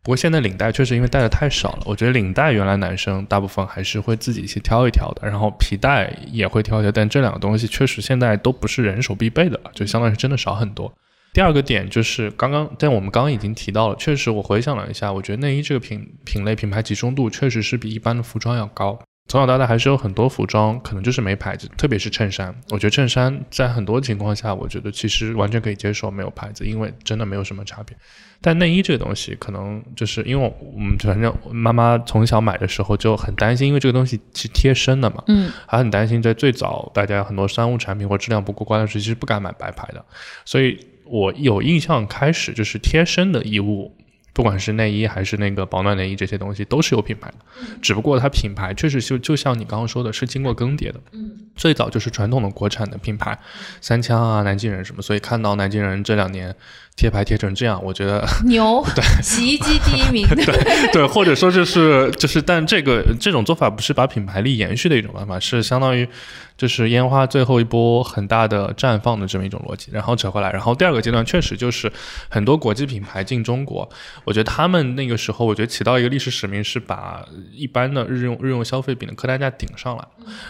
[0.05, 10.93] 不过现在领带确实因为戴的太少了，我觉得领带原来男生大部分还是会自己去挑一挑的，然后皮带也会挑一挑，但这两个东西确实现在都不是人手必备的了，就相当于真的少很多。
[11.33, 18.99] 第二个点就是刚刚，但我们刚刚已经提到了，确实我回想了一下，我觉得内衣这个品品类品牌集中度确实是比一般的服装要高。
[19.27, 22.55] 从小到大还是有很多服装可能就是没牌子，特别是衬衫。
[22.71, 27.97] 我觉得衬衫在很多情况下，我觉得其实完全可以接受没有牌子，因为真的没有什么差别。
[28.43, 40.05] 但内衣这个东西，可能就是因为我们反正妈妈从小买的时候就很担心，因为这个东西是贴身的嘛，嗯，还很担心在最早大家很多商务产品或质量不过关的时候，其实不敢买白牌的。
[40.45, 43.97] 所以我有印象开始就是贴身的衣物。
[44.35, 47.37] 不管是内衣还是那个保暖内衣，这些东西都是有品牌的，
[47.81, 51.01] 只不过它品牌确实就就像你刚刚说的，是经过更迭的。
[51.13, 53.39] 嗯，最早就是传统的国产的品牌，
[53.81, 56.55] 三枪啊、南京人什么，所以看到南京人这两年。
[56.97, 58.85] 贴牌贴成这样，我觉得 牛。
[58.95, 60.27] 对，洗衣机第一名。
[60.35, 66.09] 对对，或者说就是就是，但这个这种做法不是把品牌力延续的一种办法，是相当于
[66.57, 69.91] 就是烟花最后一波很大的绽放的这么一种逻辑。
[69.93, 71.93] 然后扯回来，然后第二个阶段确实就是
[72.29, 73.89] 很多国际品牌进中国，
[74.25, 80.05] 我觉得他们那个时候我觉得起到一个历史使命，是把一般的日用日用消费品的客单价顶上来。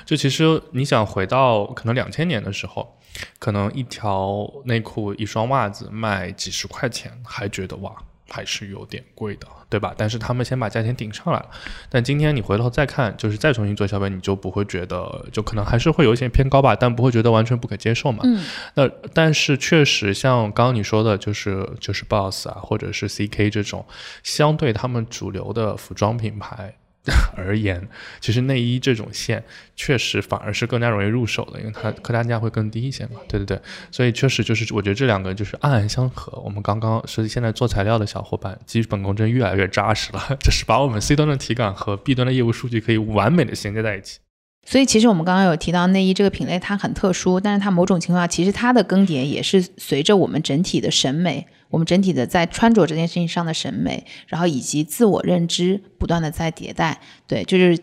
[0.04, 2.98] 就其实你想回到可能两千年的时候。
[3.38, 7.94] 可能一条内裤、一双袜子卖几十块钱，还觉得哇，
[8.28, 9.94] 还是有点贵的，对吧？
[9.96, 11.50] 但是他们先把价钱顶上来了。
[11.88, 18.20] 但今天你回头再看，就是再重新做消费，你就不会觉得，就可能还是会有一些偏高吧，但不会觉得完全不可接受嘛。
[18.24, 18.44] 嗯。
[18.74, 23.86] 那但是确实，像刚刚你说的，就是就是 BOSS 啊，或者是 CK 这种，
[24.22, 26.76] 相对他们主流的服装品牌。
[27.36, 27.86] 而言，
[28.18, 29.44] 其实内衣这种线
[29.76, 33.20] 确实反而是更加容易入手的，因为它客单价会更低一些嘛。
[33.28, 36.40] 对对对，所以确实就是我觉得这两个就是暗暗相合。
[36.40, 44.20] 我们刚刚是现在做材料的小伙伴，基本功真越来越扎实了， 就是把我们 C 端的体感和 B 端的业务数据可以完美的衔接在一起。
[44.66, 51.46] 所以其实我们刚刚有提到内衣这个品类，它很特殊，但是它某种情况下，其实它的更迭也是随着我们整体的审美。
[51.74, 57.76] 我们整体的在穿着这件事情上的审美，然后以及自我认知不断的在迭代，对，就是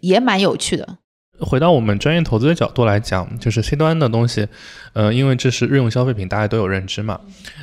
[0.00, 0.98] 也蛮有趣的。
[1.40, 4.46] 回到我们专业投资的角度来讲，就是 C 端的东西，
[4.92, 7.18] 呃，因为这是日用消费品，大家都有认知嘛。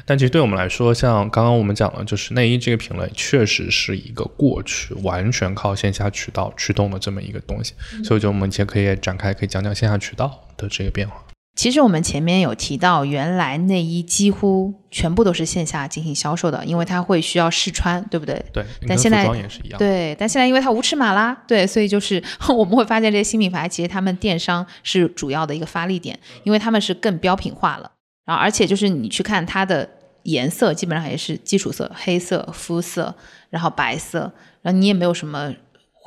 [0.08, 7.74] 但其实对我们来说，像刚刚我们讲了，就是内衣这个品类，确实是一个过去完全靠线下渠道驱动的这么一个东西。
[8.04, 11.24] 所以，就我们其实可以展开，可以讲讲线下渠道的这个变化。
[11.56, 18.42] 其实我们前面有提到，原来内衣几乎全部都是线下进行销售的，因为它会需要试穿，对不对？
[18.54, 18.66] 对。
[18.88, 19.78] 但现在也是一样。
[19.78, 27.92] 对，但现在因为它无尺码啦，对，所以就是我们会发现这些新品牌，其实他们电商是主要的一个发力点，因为他们是更标品化了。
[28.26, 29.90] 然后，而且就是你去看它的
[30.24, 33.14] 颜色，基本上也是基础色，黑色、肤色，
[33.50, 34.32] 然后白色，
[34.62, 35.54] 然后你也没有什么。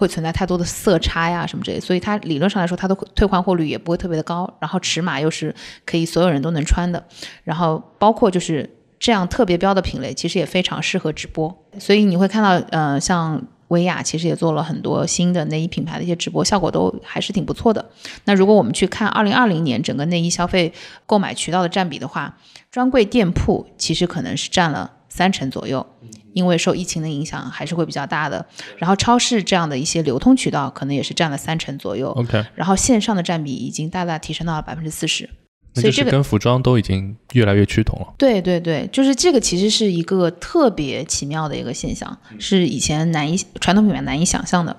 [0.03, 4.53] 会存在太多的色差呀什么之类，所以它理论上来说，它的退换货率也不会特别的高。
[4.59, 5.55] 然后尺码又是
[5.87, 7.05] 可以所有人都能穿的，
[7.45, 11.57] 然后包括就是这样特别标的品类，其实也非常适合直播。
[11.79, 17.89] 所以你会看到，呃，像薇娅其实也做了很多新的内衣品牌的一些直播，效果都还是挺不错的。
[18.25, 20.73] 那如果我们去看二零二零年整个内衣消费
[21.07, 22.37] 购买渠道的占比的话，
[22.73, 25.87] 专柜店铺其实可能是占了三成左右。
[26.33, 28.45] 因为受疫情的影响还是会比较大的，
[28.79, 32.11] 然后超市这样的一些流通渠道可能也是占了三成左右。
[32.11, 35.29] OK，然后线上的占比已经大大提升到了百分之四十，
[35.75, 38.15] 所以这个跟服装都已经越来越趋同了。
[38.17, 44.75] 对对对，就是这个其实是一个特别奇妙的一个现象，是以前难以传统品牌难以想象的。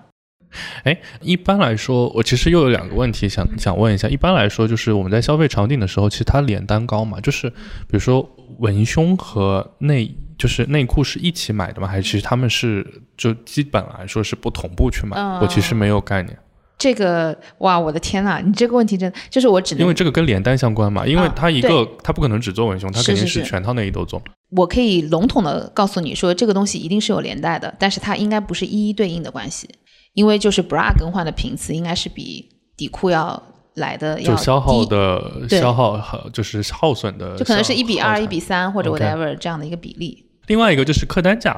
[0.83, 4.07] 哎，一般来说，我其实又有两个问题想想问一下。
[4.07, 10.15] 一般来说，就是我们在消费场景的时候，其实它连单高嘛，就是比如说文胸和内。
[10.43, 11.87] 就是内裤是一起买的吗？
[11.87, 15.17] 还是其实他们是就基本来说是不同步去买？
[15.39, 16.37] 我其实没有概念。
[16.77, 24.21] 这个哇，我的天呐，你这个问题真就是我只能因为这个跟连单相关嘛，因为它一个它不可能只做文胸，它肯定是全套内衣都做。
[24.49, 29.69] 我可以笼统的告诉你说，这个东西一定是有连带的，但是它应该不是一一对应的关系，
[30.11, 33.41] 因为就是 bra 更换的频次应该是比底裤要
[33.75, 40.22] 来的要就消耗的消耗和就是耗损的，就可能是一比二、一比三或者 whatever 这样的一个比例。
[40.47, 41.55] 另外一个就是客单价，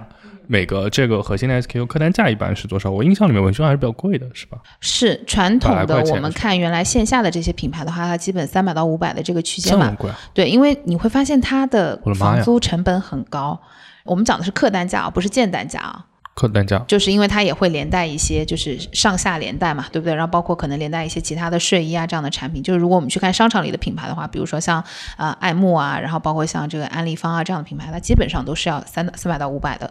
[0.48, 2.92] 每个这个核心的 SKU 客单价一般是多少？
[2.92, 4.60] 我印象里面文胸还是比较贵的，是吧？
[4.80, 9.90] 是传统的，我们看原来线下的这些品牌的话，它基本三百到五百的这个区间嘛。
[9.98, 10.20] 贵啊！
[10.34, 13.60] 对，因为你会发现它的房租成本很高。
[14.04, 16.06] 我们讲的是客单价啊，不是件单价啊。
[16.36, 20.14] 客单价，就是因为它也会连带一些，就是上下连带嘛，对不对？
[20.14, 22.62] 然后包括可能连带一些其他的睡衣啊这样的产品。
[22.62, 24.84] 就是如果我们去看商场里的品牌的话，比如说像
[25.16, 29.90] 啊爱慕啊，然后包括像这个安利方啊这样的品牌，它基本上都是要三三百到五百的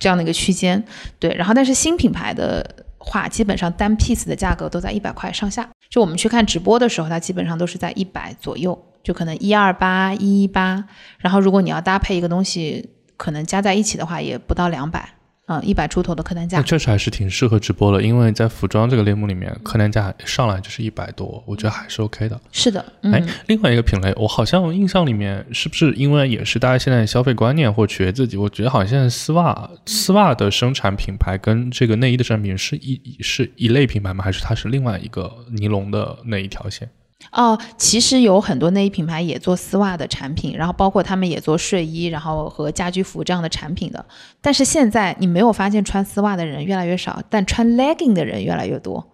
[0.00, 0.84] 这样的一个区间。
[1.20, 2.68] 对，然后但是新品牌的
[2.98, 5.68] 话，基本上单 piece 的价格都在一百块上下。
[5.88, 8.76] 就我们去看直播的时候，它基本上都是在一百左右。
[9.04, 10.82] 就可能一二八、一一八，
[11.20, 15.10] 然后如果你要搭配一个东西，可能加在一起的话也不到两百，
[15.46, 16.62] 嗯，一百出头的客单价那。
[16.64, 22.40] 确实还是挺适合直播的，因为在服装这个类目里面，客单价上来就是一百多，我觉得还是 OK 的。
[22.50, 34.24] 是的，嗯，哎，另外一个品类，我好像印象里面是不是因为也是大家现在消费观念或取悦自己，我觉得好像现在丝袜丝袜的生产品牌跟这个内衣的生产品是一是一类品牌吗？
[34.24, 36.90] 还是它是另外一个尼龙的那一条线？
[37.32, 44.04] 哦，其实有很多内衣品牌也做丝袜的产品，然后包括他们也做睡衣，然后和家居服这样的产品的。
[44.40, 49.04] 但是现在你没有发现穿丝袜的人越来越少，但穿 legging 的人越来越多。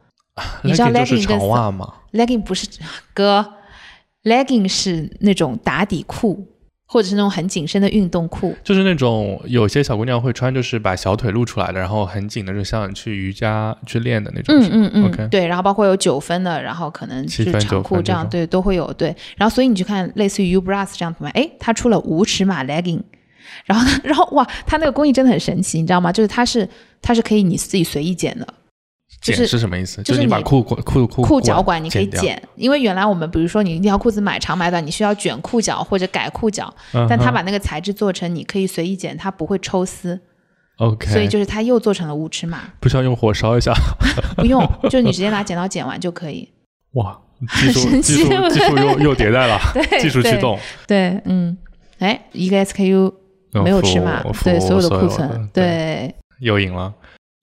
[0.63, 2.67] 你知道 legging 跟长袜吗？legging 不是
[3.15, 3.55] 哥
[4.25, 6.47] ，legging 是那种打底裤，
[6.93, 8.55] 或者是那种很紧身的运动裤。
[8.63, 14.55] 就是那种有些小姑娘会穿，就是把小腿露出来的，然后很紧的，就像去瑜伽去练的那种。
[14.55, 19.17] 嗯嗯嗯 OK 对，然后包括有九分的，然后可能就是长裤这样，对，都会有对。
[19.37, 23.01] 然后所以你去看类似于 Ubras 这样的品牌，哎，它出了无尺码 legging，
[23.65, 26.13] 然后呢，然后哇，它那个工艺真的很神奇，你知道吗？
[26.13, 26.69] 就是它是
[27.01, 28.47] 它是可以你自己随意剪的，
[29.23, 30.03] 就剪是是什么意思？
[30.03, 40.21] 就是你把裤裤裤裤裤脚管你可以，剪，因为原来我们比如说你一条裤子买长买短，你需要卷裤脚或者改裤脚，嗯但它把那个材质做成你可以随意剪，它不会抽丝
[40.79, 43.73] ，OK，所以就是它又做成了无尺码，不需要用火烧一下。
[44.37, 46.49] 不用，就是你直接拿剪刀剪完就可以。
[46.95, 47.17] 哇，
[47.61, 51.57] 技术技术技术又又迭代了， 对，技术驱动，对，嗯，
[52.01, 53.13] 哎，一个 SKU
[53.55, 56.93] 嗯没有尺码，对所有的库存，对又赢了。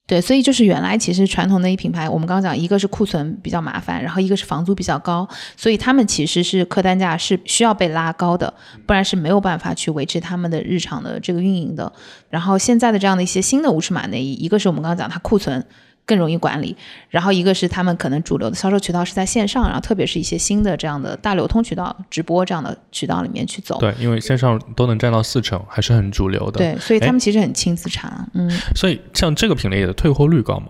[0.10, 8.52] 对，所以就是原来其实传统内衣品牌，我们刚刚讲，一个是库存比较麻烦，然后一个是房租比较高，所以他们其实是客单价是需要被拉高的，
[8.88, 11.94] 不然是没有办法去维持他们的日常的这个运营的。
[12.28, 15.64] 然后现在的这样的一些新的无尺码内衣，一个是我们刚刚讲它库存。
[16.10, 16.76] 更容易管理，
[17.10, 23.78] 然后一个是他们可能主流的销售渠道是在线上，然后特别是一些新的这样的大流通渠道、直播这样的渠道里面去走。
[23.80, 30.70] 对，因为线上都能占到四成，还是很主流的。，对，所以哎他们其实很轻资产啊，嗯， 所以像这个品类的退货率高吗？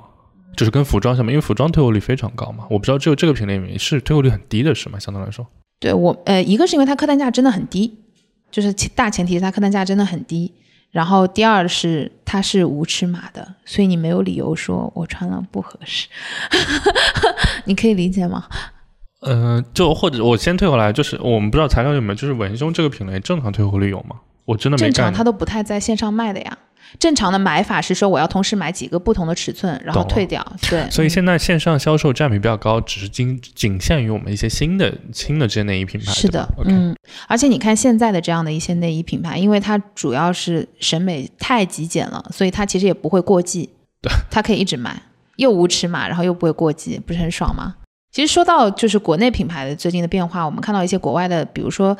[0.58, 2.66] 就是跟服装相比，因为服装退货率非常高嘛。
[2.70, 5.00] 我不知道只有这个品类里面是退货率很低的，是吗？
[5.00, 5.48] 相对来说，
[5.80, 7.98] 对我，呃，一个是因为它客单价真的很低，
[8.52, 10.52] 就是大前提是它客单价真的很低，
[10.92, 16.08] 然后第二是它是无尺码的，所以你没有理由说我穿了不合适，
[17.66, 18.46] 你可以理解吗？
[19.22, 24.16] 嗯、就或者我先退回来，就是我们不知道材料有没有，就是文胸这个品类正常退货率有吗？
[24.46, 26.58] 我真的正常它都不太在线上卖的呀。
[26.98, 30.44] 正常的买法是说我要同时买几个不同的尺寸，然后退掉。
[30.70, 36.12] 对， 所以嗯现在线上销售占比比较高，只是仅仅限于我们一些新的新的这些内衣品牌。
[36.12, 36.96] 是的嗯，
[37.28, 43.70] 而且你看现在的这样的一些内衣品牌，因为它主要是审美太极简了，所以它其实也不会过季，
[44.02, 45.02] 对，它可以一直买，
[45.36, 47.76] 又无尺码，然后又不会过季，不是很爽吗？
[48.12, 51.96] 其实说到就是国内品牌的最近的变化，我们看到一些国外的，比如说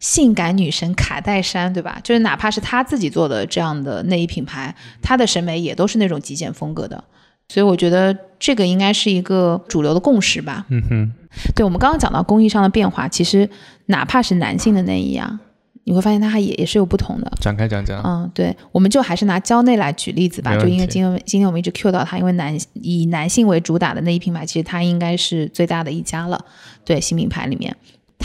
[0.00, 1.98] 性感女神卡戴珊，对吧？
[2.02, 7.02] 就是哪怕是她自己做的这样的内衣品牌，她的审美也都是那种极简风格的，
[7.48, 10.66] 所以我觉得这个应该是一个主流的共识吧。
[10.68, 11.12] 嗯哼，
[11.54, 13.48] 对，我们刚刚讲到工艺上的变化，其实
[13.86, 15.40] 哪怕是男性的内衣啊，
[15.84, 17.32] 你会发现它也也是有不同的。
[17.40, 18.02] 展开讲讲。
[18.02, 26.44] 嗯，对，我们就还是拿蕉内来举例子吧，就因为今天今天我们一直 Q 到它，因为男以男性为主打的内衣品牌，其实它应该是最大的一家了。
[26.84, 27.74] 对，新品牌里面，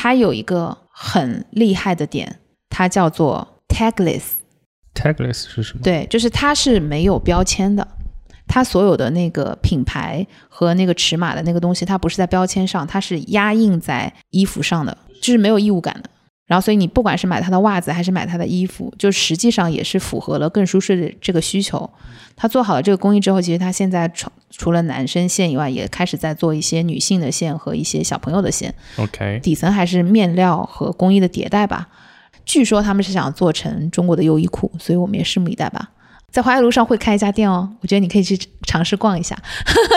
[0.02, 2.40] 它有一个很厉害的点，
[2.70, 4.22] 它叫做 tagless。
[4.96, 5.84] Tagless 是什么？
[5.84, 7.86] 对，就是它是没有标签的，
[8.48, 16.10] 它所有的那个品牌和那个尺码的那个东西，它不是在标签上，它是压印在衣服上的，就是没有异物感的。
[16.50, 21.88] 然后，所以你不管是买他的袜子还是买他的衣服，就实际上也是符合了更舒适的这个需求。
[22.36, 28.74] 他做好了这个工艺之后，其实他现在除除了男生线以外，也开始在做一些女性的线和一些小朋友的线。
[28.98, 31.88] OK，底层还是面料和工艺的迭代吧。
[32.46, 35.92] 据说他们是想做成中国的优衣库，所以我们也拭目以待吧。
[36.32, 39.36] 在淮海路上会开一家店哦，我觉得你可以去尝试逛一下，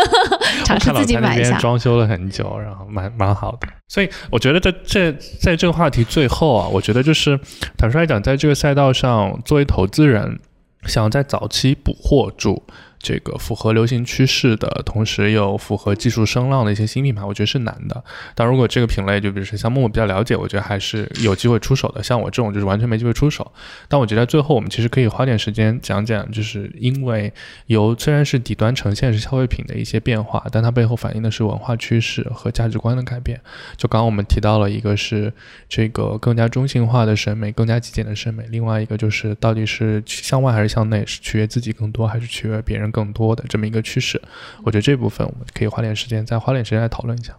[0.64, 1.50] 尝试自己买一下。
[1.50, 3.68] 边装修了很久，然后蛮蛮好的。
[3.88, 7.38] 所以我觉得在这在这个话题最后啊，我觉得就是
[7.76, 10.38] 坦率来讲，在这个赛道上，作为投资人，
[10.86, 12.62] 想要在早期捕获住
[13.02, 18.02] 这个符合流行趋势的，同时又符合技术声浪的一些新品牌，我觉得是难的。
[18.34, 22.02] 但如果这个品类，就比如说像默默比较了解，我觉得还是有机会出手的。
[22.02, 23.50] 像我这种就是完全没机会出手。
[23.88, 27.32] 但我觉得最后我们其实可以花点时间讲讲，就是因为
[27.66, 33.40] 由虽然是底端呈现是消费品的一些变化，但它背后反映的是文化趋势和价值观的改变。
[33.76, 35.32] 就刚刚我们提到了一个是
[35.68, 44.22] 这个更加中性化的审美，更加极简的审美，另外一个就是到底是向外还是向内，是取悦自己更多还是取悦别人更多的这么一个趋势。
[44.62, 47.36] 我觉得这部分我们可以花点时间再花点时间来讨论一下。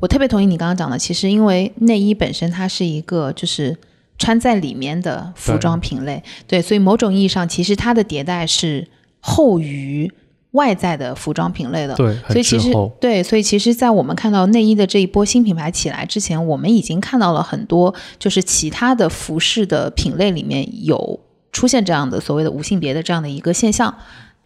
[0.00, 3.78] 我特别同意你刚刚讲的，其实因为内衣本身它是一个就是
[4.18, 8.88] 穿在里面的服装品类，对，所以某种意义上，其实它的迭代是
[9.20, 10.12] 后于
[10.50, 11.94] 外在的服装品类的。
[11.94, 21.20] 对，所以其实对，所以其实，在我们看到内衣的这一波新品牌起来之前，我们已经看到了很多，就是其他的服饰的品类里面有
[21.52, 23.94] 出现这样的所谓的无性别的这样的一个现象。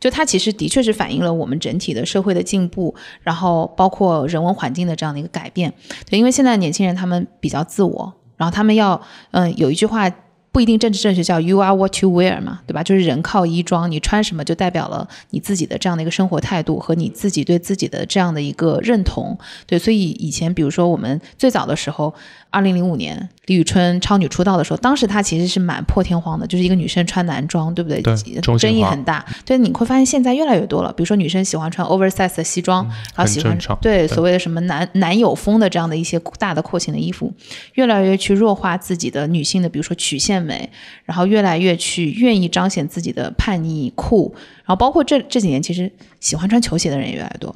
[0.01, 5.73] 就它其实的确是反映了我们整体的社会的进步，然后包括人文环境的这样的一个改变。
[6.09, 9.01] 对，因为现在年轻人他们比较自我，然后他们要，
[9.33, 10.09] 嗯，有一句话
[10.51, 12.83] 不一定政治正确，叫 “You are what you wear” 嘛，对吧？
[12.83, 19.39] 就是人靠衣装，你穿什么就代表了你自己的这样的一个生活态度和你自己对自己的这样的一个认同。
[19.67, 22.15] 对，所以以前比如说我们最早的时候。
[22.51, 28.01] 二零零五年，李宇春超女出道的时候，当时她其实是蛮破天荒的，就是一个女生穿男装，对不对？
[28.01, 29.23] 对，争议很大。
[29.45, 37.31] 对，你会发现现在越来越多了，比如说女生喜欢穿 oversize 的西装，然后喜欢对所谓的什么男男友风的这样的一些大的廓形的衣服，
[37.75, 40.69] 越来越去弱化自己的女性的，比如说曲线美，
[41.05, 44.35] 然后越来越去愿意彰显自己的叛逆酷，
[44.65, 47.55] 然后包括这这几年，其实喜欢穿球鞋的人也越来越多。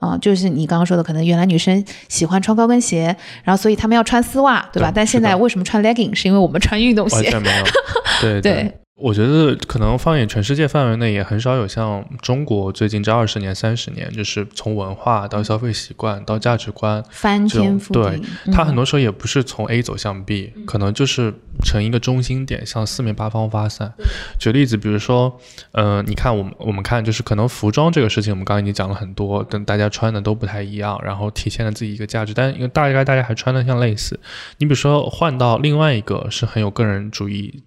[0.00, 4.90] 啊，就是你刚刚说的，可能原来女生喜欢穿高跟鞋，然后所以她们要穿丝袜，对吧？
[4.92, 6.12] 但现在为什么穿 legging？
[6.12, 7.16] 是因为我们穿运动鞋。
[7.16, 7.64] 完全没有。
[8.20, 8.78] 对对。
[8.94, 18.18] 我觉得可能放眼全世界范围内，也很少有像中国最近这二十年、三十年，就是从文化到消费习惯到价值观翻天覆地。
[18.18, 21.34] 对，它很多时候也不是从 A 走向 B，可能就是
[21.64, 23.92] 成一个中心点，向四面八方发散。
[24.38, 25.36] 举例子，比如说，
[25.72, 34.20] 嗯，你看我们我们看，就是可能服装这个事情，我们刚刚已经讲了很多，跟大家穿的都不太一样，然后体现了自己一个价值，但因为大概大家还穿的像类似。
[34.58, 37.64] 你比如说换到另外一个是很有个人主义。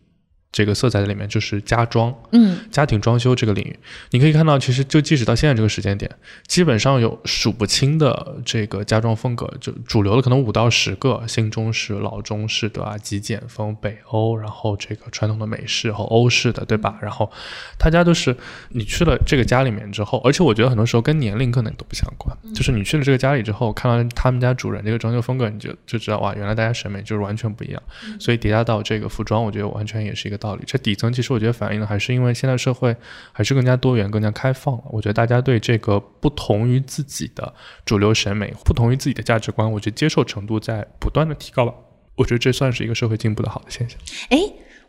[0.55, 3.77] 这个色彩在里面就是家装，嗯，家庭装修这个领域，
[4.11, 6.09] 你可以看到，其实就即使到现在这个时间点，
[6.47, 16.97] 基本上有数不清的这个家装风格，就主流的可能五到十个，新中式、老中式的啊，极简风、北欧，然后这个传统的美式和欧式的，对吧？
[17.01, 17.29] 然后
[17.77, 18.33] 大家都是
[18.69, 27.83] 你去了这个家里面之后，而且我觉得很多时候跟年龄可能都不相关，就是你去了这个家里之后，看到他们家主人这个装修风格，你就就知道哇，原来大家审美就是完全不一样，
[28.17, 30.39] 所以叠加到这个服装，我觉得完全也是一个。
[30.45, 32.95] 道理，这底层其实我觉得反映的还是因为现在社会
[33.31, 34.83] 还是更加多元、更加开放了。
[34.91, 37.53] 我觉得大家对这个不同于自己的
[37.85, 41.73] 主流审美、不同于自己的价值观，我觉得接受程度在不断的提高吧。
[42.15, 43.99] 我觉得这算是一个社会进步的好的现象。
[44.29, 44.39] 哎，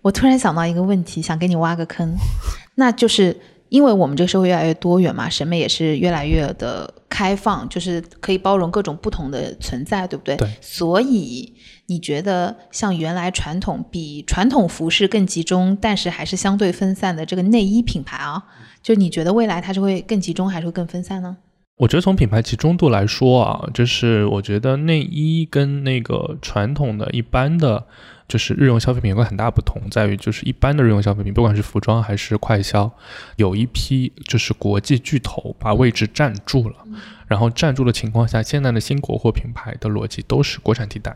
[0.02, 2.14] 我突然想到一个问题，想给你挖个坑，
[2.76, 3.36] 那就是
[3.68, 10.36] 因为我们这个社会越来越多元嘛，审美也是越来越的开放，就是可以包容各种不同的存在，对不对？
[10.36, 10.48] 对。
[10.61, 11.52] 所以。
[11.87, 18.43] 你觉得像原来传统比传统服饰更集中，但是还是相对分散的这个内衣品牌啊，
[18.82, 21.37] 就你觉得未来它是会更集中还是会更分散呢？
[21.78, 27.87] 我觉得从品牌集中度来说啊，就是我觉得内衣跟那个传统的一般的，
[28.26, 32.91] 就是日用消费品有个很大不同，在于就是一般的日用消费品，不管是服装还是快消，
[33.37, 36.76] 有一批就是国际巨头把位置占住了，
[37.26, 41.14] 然后占住的情况下，现在的新国货品牌的逻辑都是国产替代。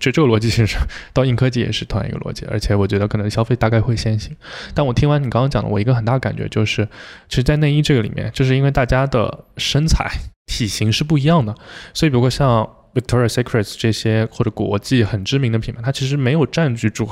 [0.00, 0.76] 这这个逻辑其实
[1.12, 4.36] 到硬科技也是同样一个逻辑，而且我觉得可能消费大概会先行。
[4.74, 6.88] 但我听完你刚刚讲的，我一个很大感觉就是，
[7.28, 10.10] 其实，在内衣这个里面，就是因为大家的身材
[10.46, 11.54] 体型是不一样的，
[11.94, 12.68] 所以比如说像。
[12.94, 17.08] Victoria Secret 这些或者国际很知名的品牌，它其实没有占据住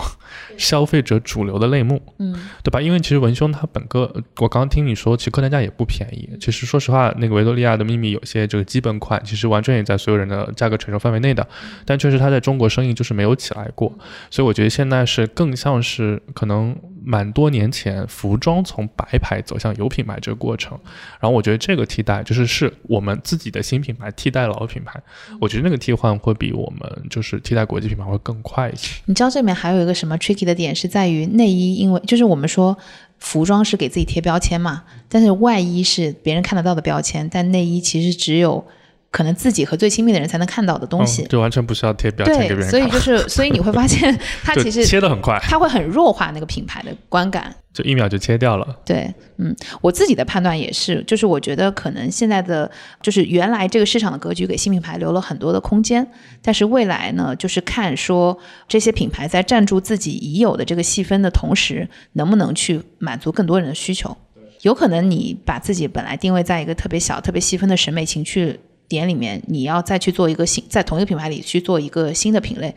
[0.56, 2.80] 消费者主流的类目，嗯，对吧？
[2.80, 6.28] 因为其实文胸它本个，我刚刚听你说，其实客单价也不便宜。
[6.40, 11.46] 其实说实话，那个维多利亚的秘密有些这个基本款，其实完全也在所有人的价格承受范围内的，
[11.84, 13.92] 但确实它在中国生意就是没有起来过。
[14.30, 20.78] 所以我觉得现在是更像是可能蛮多年前服装从白牌走向有品牌这个过程。
[21.18, 25.02] 然后我觉得这个替代就是是我们自己的新品牌替代老品牌，
[25.40, 25.70] 我觉得那。
[25.70, 29.00] 个替换会比我们就是替代国际品牌会更快一些。
[29.04, 32.76] 你知道这里面还有一个什么 tricky 的点，是在于内衣，因为就是我们说
[33.20, 38.66] 服装是给自己贴标签嘛，但是外衣是别人看得到的标签，但内衣其实只有。
[39.10, 42.70] 可能自己和最亲密的人才能看到的东西，就完全不需要贴标签给别人。
[42.70, 48.78] 所以就是， 所以你会发现，它其实切的很快，它会很弱化那个品牌的观感，就一秒就切掉了。
[48.84, 52.70] 对，嗯，我自己的判断也是，就是我觉得可能现在的，
[53.02, 56.06] 就是原来这个市场的格局给新品牌留了很多的空间，
[56.40, 58.38] 但是未来呢，就是看说
[58.68, 64.16] 这些品牌在占住自己已有的这个细分的同时，能不能去满足更多人的需求。
[64.62, 68.60] 有可能你把自己本来定位在一个特别小、特别细分的审美情趣。
[68.90, 72.74] 点里面，你要再去做一个新，在同一个品牌里去做一个新的品类，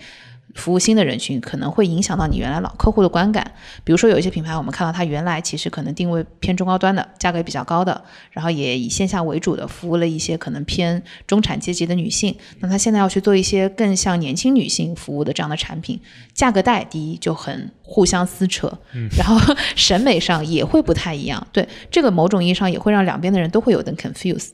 [0.53, 3.51] 服务新的人群，可能会影响到你原来老客户的观感。
[3.83, 12.35] 比如说有一些品牌，我们看到它原来其实可能定位偏中高端的，价格也比较高的，然后也以线下为主的服务了一些可能偏中产阶级的女性。
[12.59, 15.99] 那它现在要去做一些更像年轻女性服务的这样的产品，
[16.35, 18.71] 价格带第一就很互相撕扯，
[19.17, 21.47] 然后 审美上也会不太一样。
[21.51, 24.49] 对这个某种意义上也会让两边的人都会有点 confuse。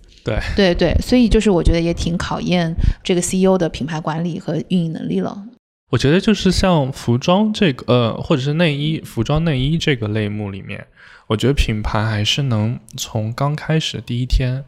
[0.55, 2.73] 对对对，所以就是我觉得也挺考验
[3.03, 5.45] 这个 CEO 的品牌管理和运营能力了。
[5.91, 10.86] 我觉得就是像服装这个呃，或者是内衣、服装内衣这个类目里面，
[11.27, 14.63] 我觉得品牌还是能从刚开始第一天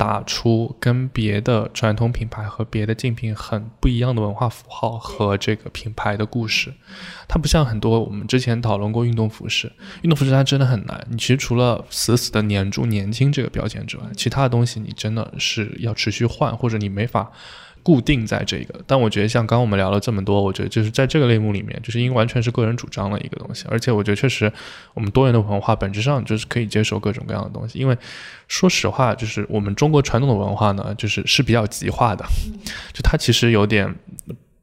[0.00, 6.72] 打出跟别的传统品牌和别的竞品很不一样的文化符号和这个品牌的故事。
[7.28, 9.70] 它不像很多我们之前讨论过运动服饰，
[10.00, 11.06] 运动服饰它真的很难。
[11.10, 17.30] 你其实除了死死的粘住年轻这个标签之外，其他的东西你真的是要持续换，或者你没法。
[17.82, 24.52] 固定在这个，但我觉得像刚刚我们聊了这么多，我觉得就是在这个类目里面，就是因为完全是个人主张的一个东西，而且我觉得确实
[24.94, 27.96] 我们多元的文化本质上就是可以接受各种各样的东西，因为
[28.48, 32.24] 说实话，就是我们中国传统的文化呢，就是是比较极化的，
[32.92, 33.94] 就它其实有点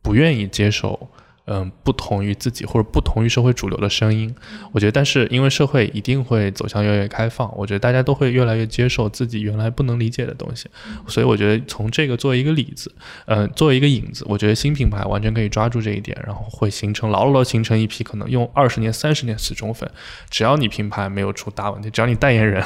[0.02, 1.10] 不愿意接受。
[1.50, 4.36] 嗯，不同于自己或者不同于社会主流的声音，
[4.74, 10.70] 我觉得，但是因为社会一定会走向越来越开放，我觉得大家都会越来越接受自己原来不能理解的东西，
[11.08, 12.94] 所以我觉得从这个作为一个例子，
[13.28, 19.90] 嗯，作为一个引子，我觉得新品牌完全可以抓住这一点，然后会形成牢牢形成一批可能用二十年、三十年死忠粉，
[20.30, 22.62] 只要你品牌没有出大问题，只要你代言人。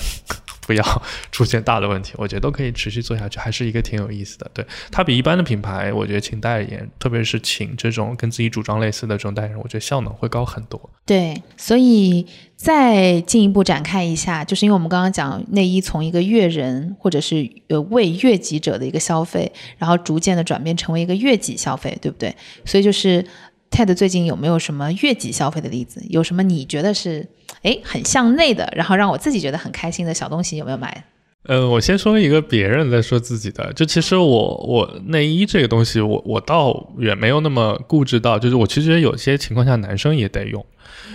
[0.72, 1.01] 不要
[1.34, 4.49] 出现大的问题，我觉得都可以持续做下去，还是一个挺有意思的。
[4.53, 10.89] 对它比一般的品牌，我觉得请代言，特别是请这种跟自己主张类似的这种代言人，我觉得效能会高很多。
[11.05, 22.34] 对，所以再进一步展开一下，就是因为我们刚刚讲内衣从一个悦人或者是呃为悦己者的一个消费，然后逐渐的转变成为一个悦己消费，对不对？
[22.63, 23.26] 所以就是
[23.72, 26.03] Ted 最近有没有什么越级消费的例子？
[26.09, 27.28] 有什么你觉得是？
[27.63, 31.05] 哎，很向内的，然后让我自己觉得很开心的小东西有没有买？
[31.43, 40.63] 呃，我先说一个别人在说自己的，就其实我我内衣这个东西，我我倒也没有那么固执到，就是我其实有些情况下男生也得用，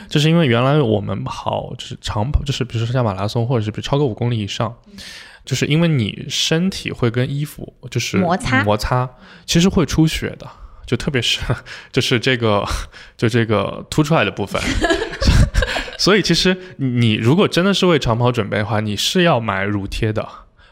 [0.08, 4.74] 就是因为原来我们跑就是长跑，就是比如说像马拉松或者是比如超过五公里以上，
[5.44, 9.08] 就是因为你身体会跟衣服就是摩擦摩擦，
[9.46, 10.46] 其实会出血的，
[10.86, 11.40] 就特别是
[11.92, 12.64] 就是这个
[13.16, 14.60] 就这个凸出来的部分。
[15.98, 20.26] 所以其实你如果真的是为长跑准备的话，你是要买乳贴的，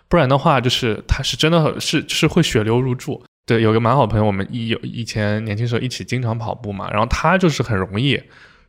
[0.08, 3.24] 不然的话就是它是真的是就是会血流如注。
[3.46, 8.22] 对，有个蛮好朋友，我们以有以前年轻时候一起经常跑步嘛，然后他就是很容易。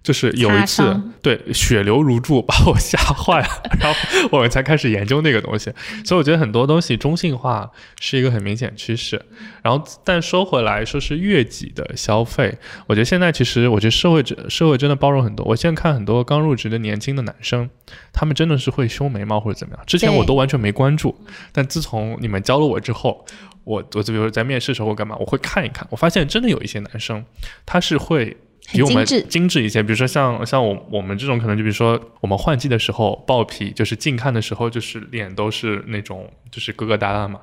[0.06, 3.48] 就是有一次，对血流如注，把我吓坏了，
[3.80, 4.00] 然后
[4.32, 5.74] 我们才开始研究那个东西。
[6.06, 7.68] 所以我觉得很多东西中性化
[8.00, 9.20] 是一个很明显趋势。
[9.64, 15.44] 然后，但说回来说是悦己的消费，我觉得现在其实我觉得社会真社会真的包容很多。
[15.44, 17.68] 我现在看很多刚入职的年轻的男生，
[18.14, 21.20] 他们真的是会修眉毛或者怎么样，之前我都完全没关注，
[21.52, 23.26] 但自从你们教了我之后，
[23.64, 27.26] 我我就比如说在面试时候干嘛，我会看一看，我发现真的有一些男生
[27.66, 28.38] 他是会。
[28.72, 37.40] 比我们精致一些，比如说像像我我们这种可能就比如说我们换季的时候爆皮，就是近看的时候就是脸都是那种就是疙疙瘩瘩嘛，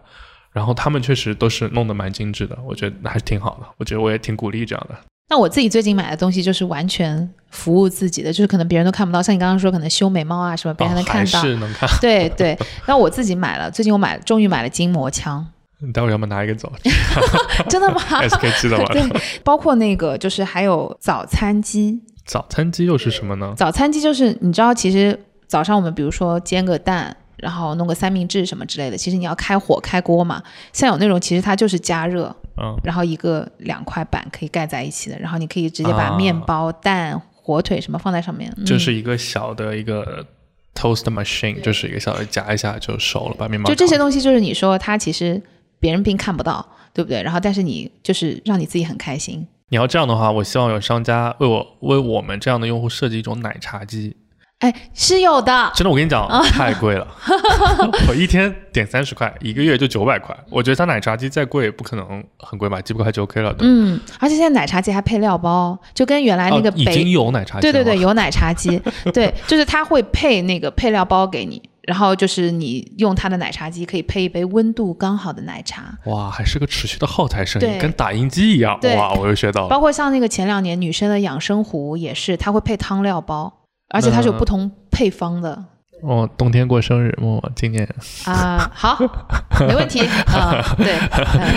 [0.52, 4.96] 然后他们确实都是弄得蛮精致的，我觉得还是挺好的，我觉得我也挺鼓励这样的。
[5.30, 11.88] 那我自己最近买的东西就是完全服务自己的，就是可能别人都看不到，像你刚刚说可能修眉毛啊什么，别人能看到，是能看。
[12.00, 15.46] 对对，那我自己买了，最近我买终于买了筋膜枪。
[15.84, 16.72] 你待会儿要不要拿一个走？
[17.68, 18.84] 真的吗？SK 七的吗？
[18.92, 19.02] 对，
[19.42, 22.00] 包括那个就是还有早餐机。
[22.24, 23.52] 早餐机又是什么呢？
[23.56, 25.18] 早餐机就是你知道，其实
[25.48, 30.40] 早上我们比如说煎个蛋，然后弄个三明治什么之类的，其实你要开火开锅嘛。
[30.72, 38.54] 像有那种其实它就是加热，嗯，然后一个两块板可以盖在一起的，然后你可以直接把面包、蛋、火腿什么放在上面。
[38.64, 40.24] 就是一个小的一个
[40.76, 43.68] toast machine，就是一个小的夹一下就熟了，把面包。
[43.68, 45.42] 就这些东西，就是你说它其实。
[45.82, 46.64] 别人并看不到，
[46.94, 47.20] 对不对？
[47.24, 49.44] 然后，但是你就是让你自己很开心。
[49.70, 54.16] 你要这样的话，我希望有商家为我为我们这样的用户设计一种奶茶机。
[54.60, 55.72] 哎，是有的。
[55.74, 57.04] 真的，我跟你讲， 太贵了。
[58.08, 60.32] 我一天点三十块，一个月就九百块。
[60.50, 62.80] 我觉得它奶茶机再贵，不可能很贵吧？
[62.80, 63.52] 几百块就 OK 了。
[63.58, 67.62] 嗯，而且现在奶茶机还配料包，就跟原来那个已经有奶茶机。
[67.62, 68.80] 对对对，有奶茶机。
[69.12, 71.60] 对，就是它会配那个配料包给你。
[71.86, 75.98] 然后就是你用它的奶茶机，可以配一杯温度刚好的奶茶。
[76.04, 78.78] 哇，还是个持续的耗材声音，跟打印机一样。
[78.96, 79.68] 哇，我又学到了。
[79.68, 83.52] 包括像那个前两年女生的养生壶也是，它会配汤料包，
[83.88, 85.64] 而且它是有不同配方的。
[86.02, 87.88] 哦，冬天过生日，我今年
[88.24, 88.98] 啊，好，
[89.66, 90.98] 没问题啊，对，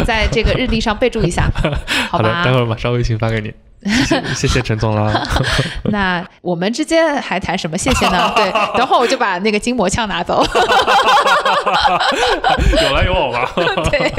[0.06, 1.50] 在这个日历上备注一下，
[2.10, 2.44] 好吧？
[2.46, 3.52] 待会儿把稍微信发给你。
[4.36, 5.24] 谢谢陈总啦。
[5.92, 8.32] 那我们之间还谈什么谢谢呢？
[8.36, 10.44] 对，等会儿我就把那个筋膜枪拿走。
[12.82, 13.52] 有来有往吧。
[13.90, 14.12] 对，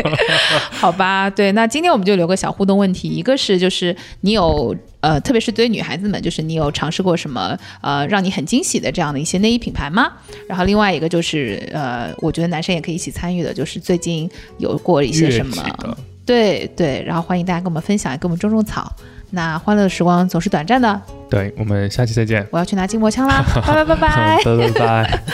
[0.71, 10.13] 好吧，对，那今天我们就留个小互动问题，一个是就是你有呃，特别是对于女孩子们，就是你有尝试过什么呃让你很惊喜的这样的一些内衣品牌吗？
[10.49, 15.97] 然后另外一个就是呃，我觉得男生也可以一起参与的，就是最近有过一些什么？
[16.25, 18.93] 对对，然后欢迎大家跟我们分享，也跟我们种种草。
[19.31, 22.47] 那欢乐的时光总是短暂的，对，我们下期再见。
[22.51, 24.41] 我要去拿筋膜枪啦，拜 拜拜拜。
[24.45, 25.23] 拜拜拜。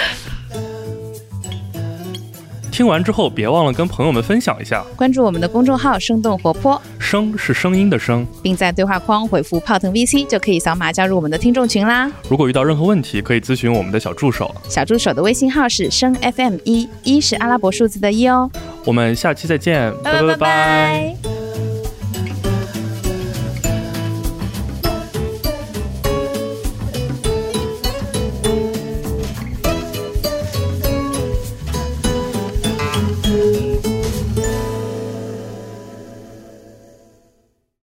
[2.73, 4.83] 听完之后别忘了跟朋友们分享一下。
[4.97, 12.11] 关注我们的公众号“生动活泼声是声音的声。”，并在对话框回复“泡腾 VC” 就可以扫码加入我们的听众群啦。
[12.31, 14.53] 如果遇到任何问题，可以咨询我们的小助手。
[14.71, 18.51] 小助手的微信号是声 FM 一，一是阿拉伯数字的一哦。
[18.87, 21.42] 我们下期再见，拜拜拜拜拜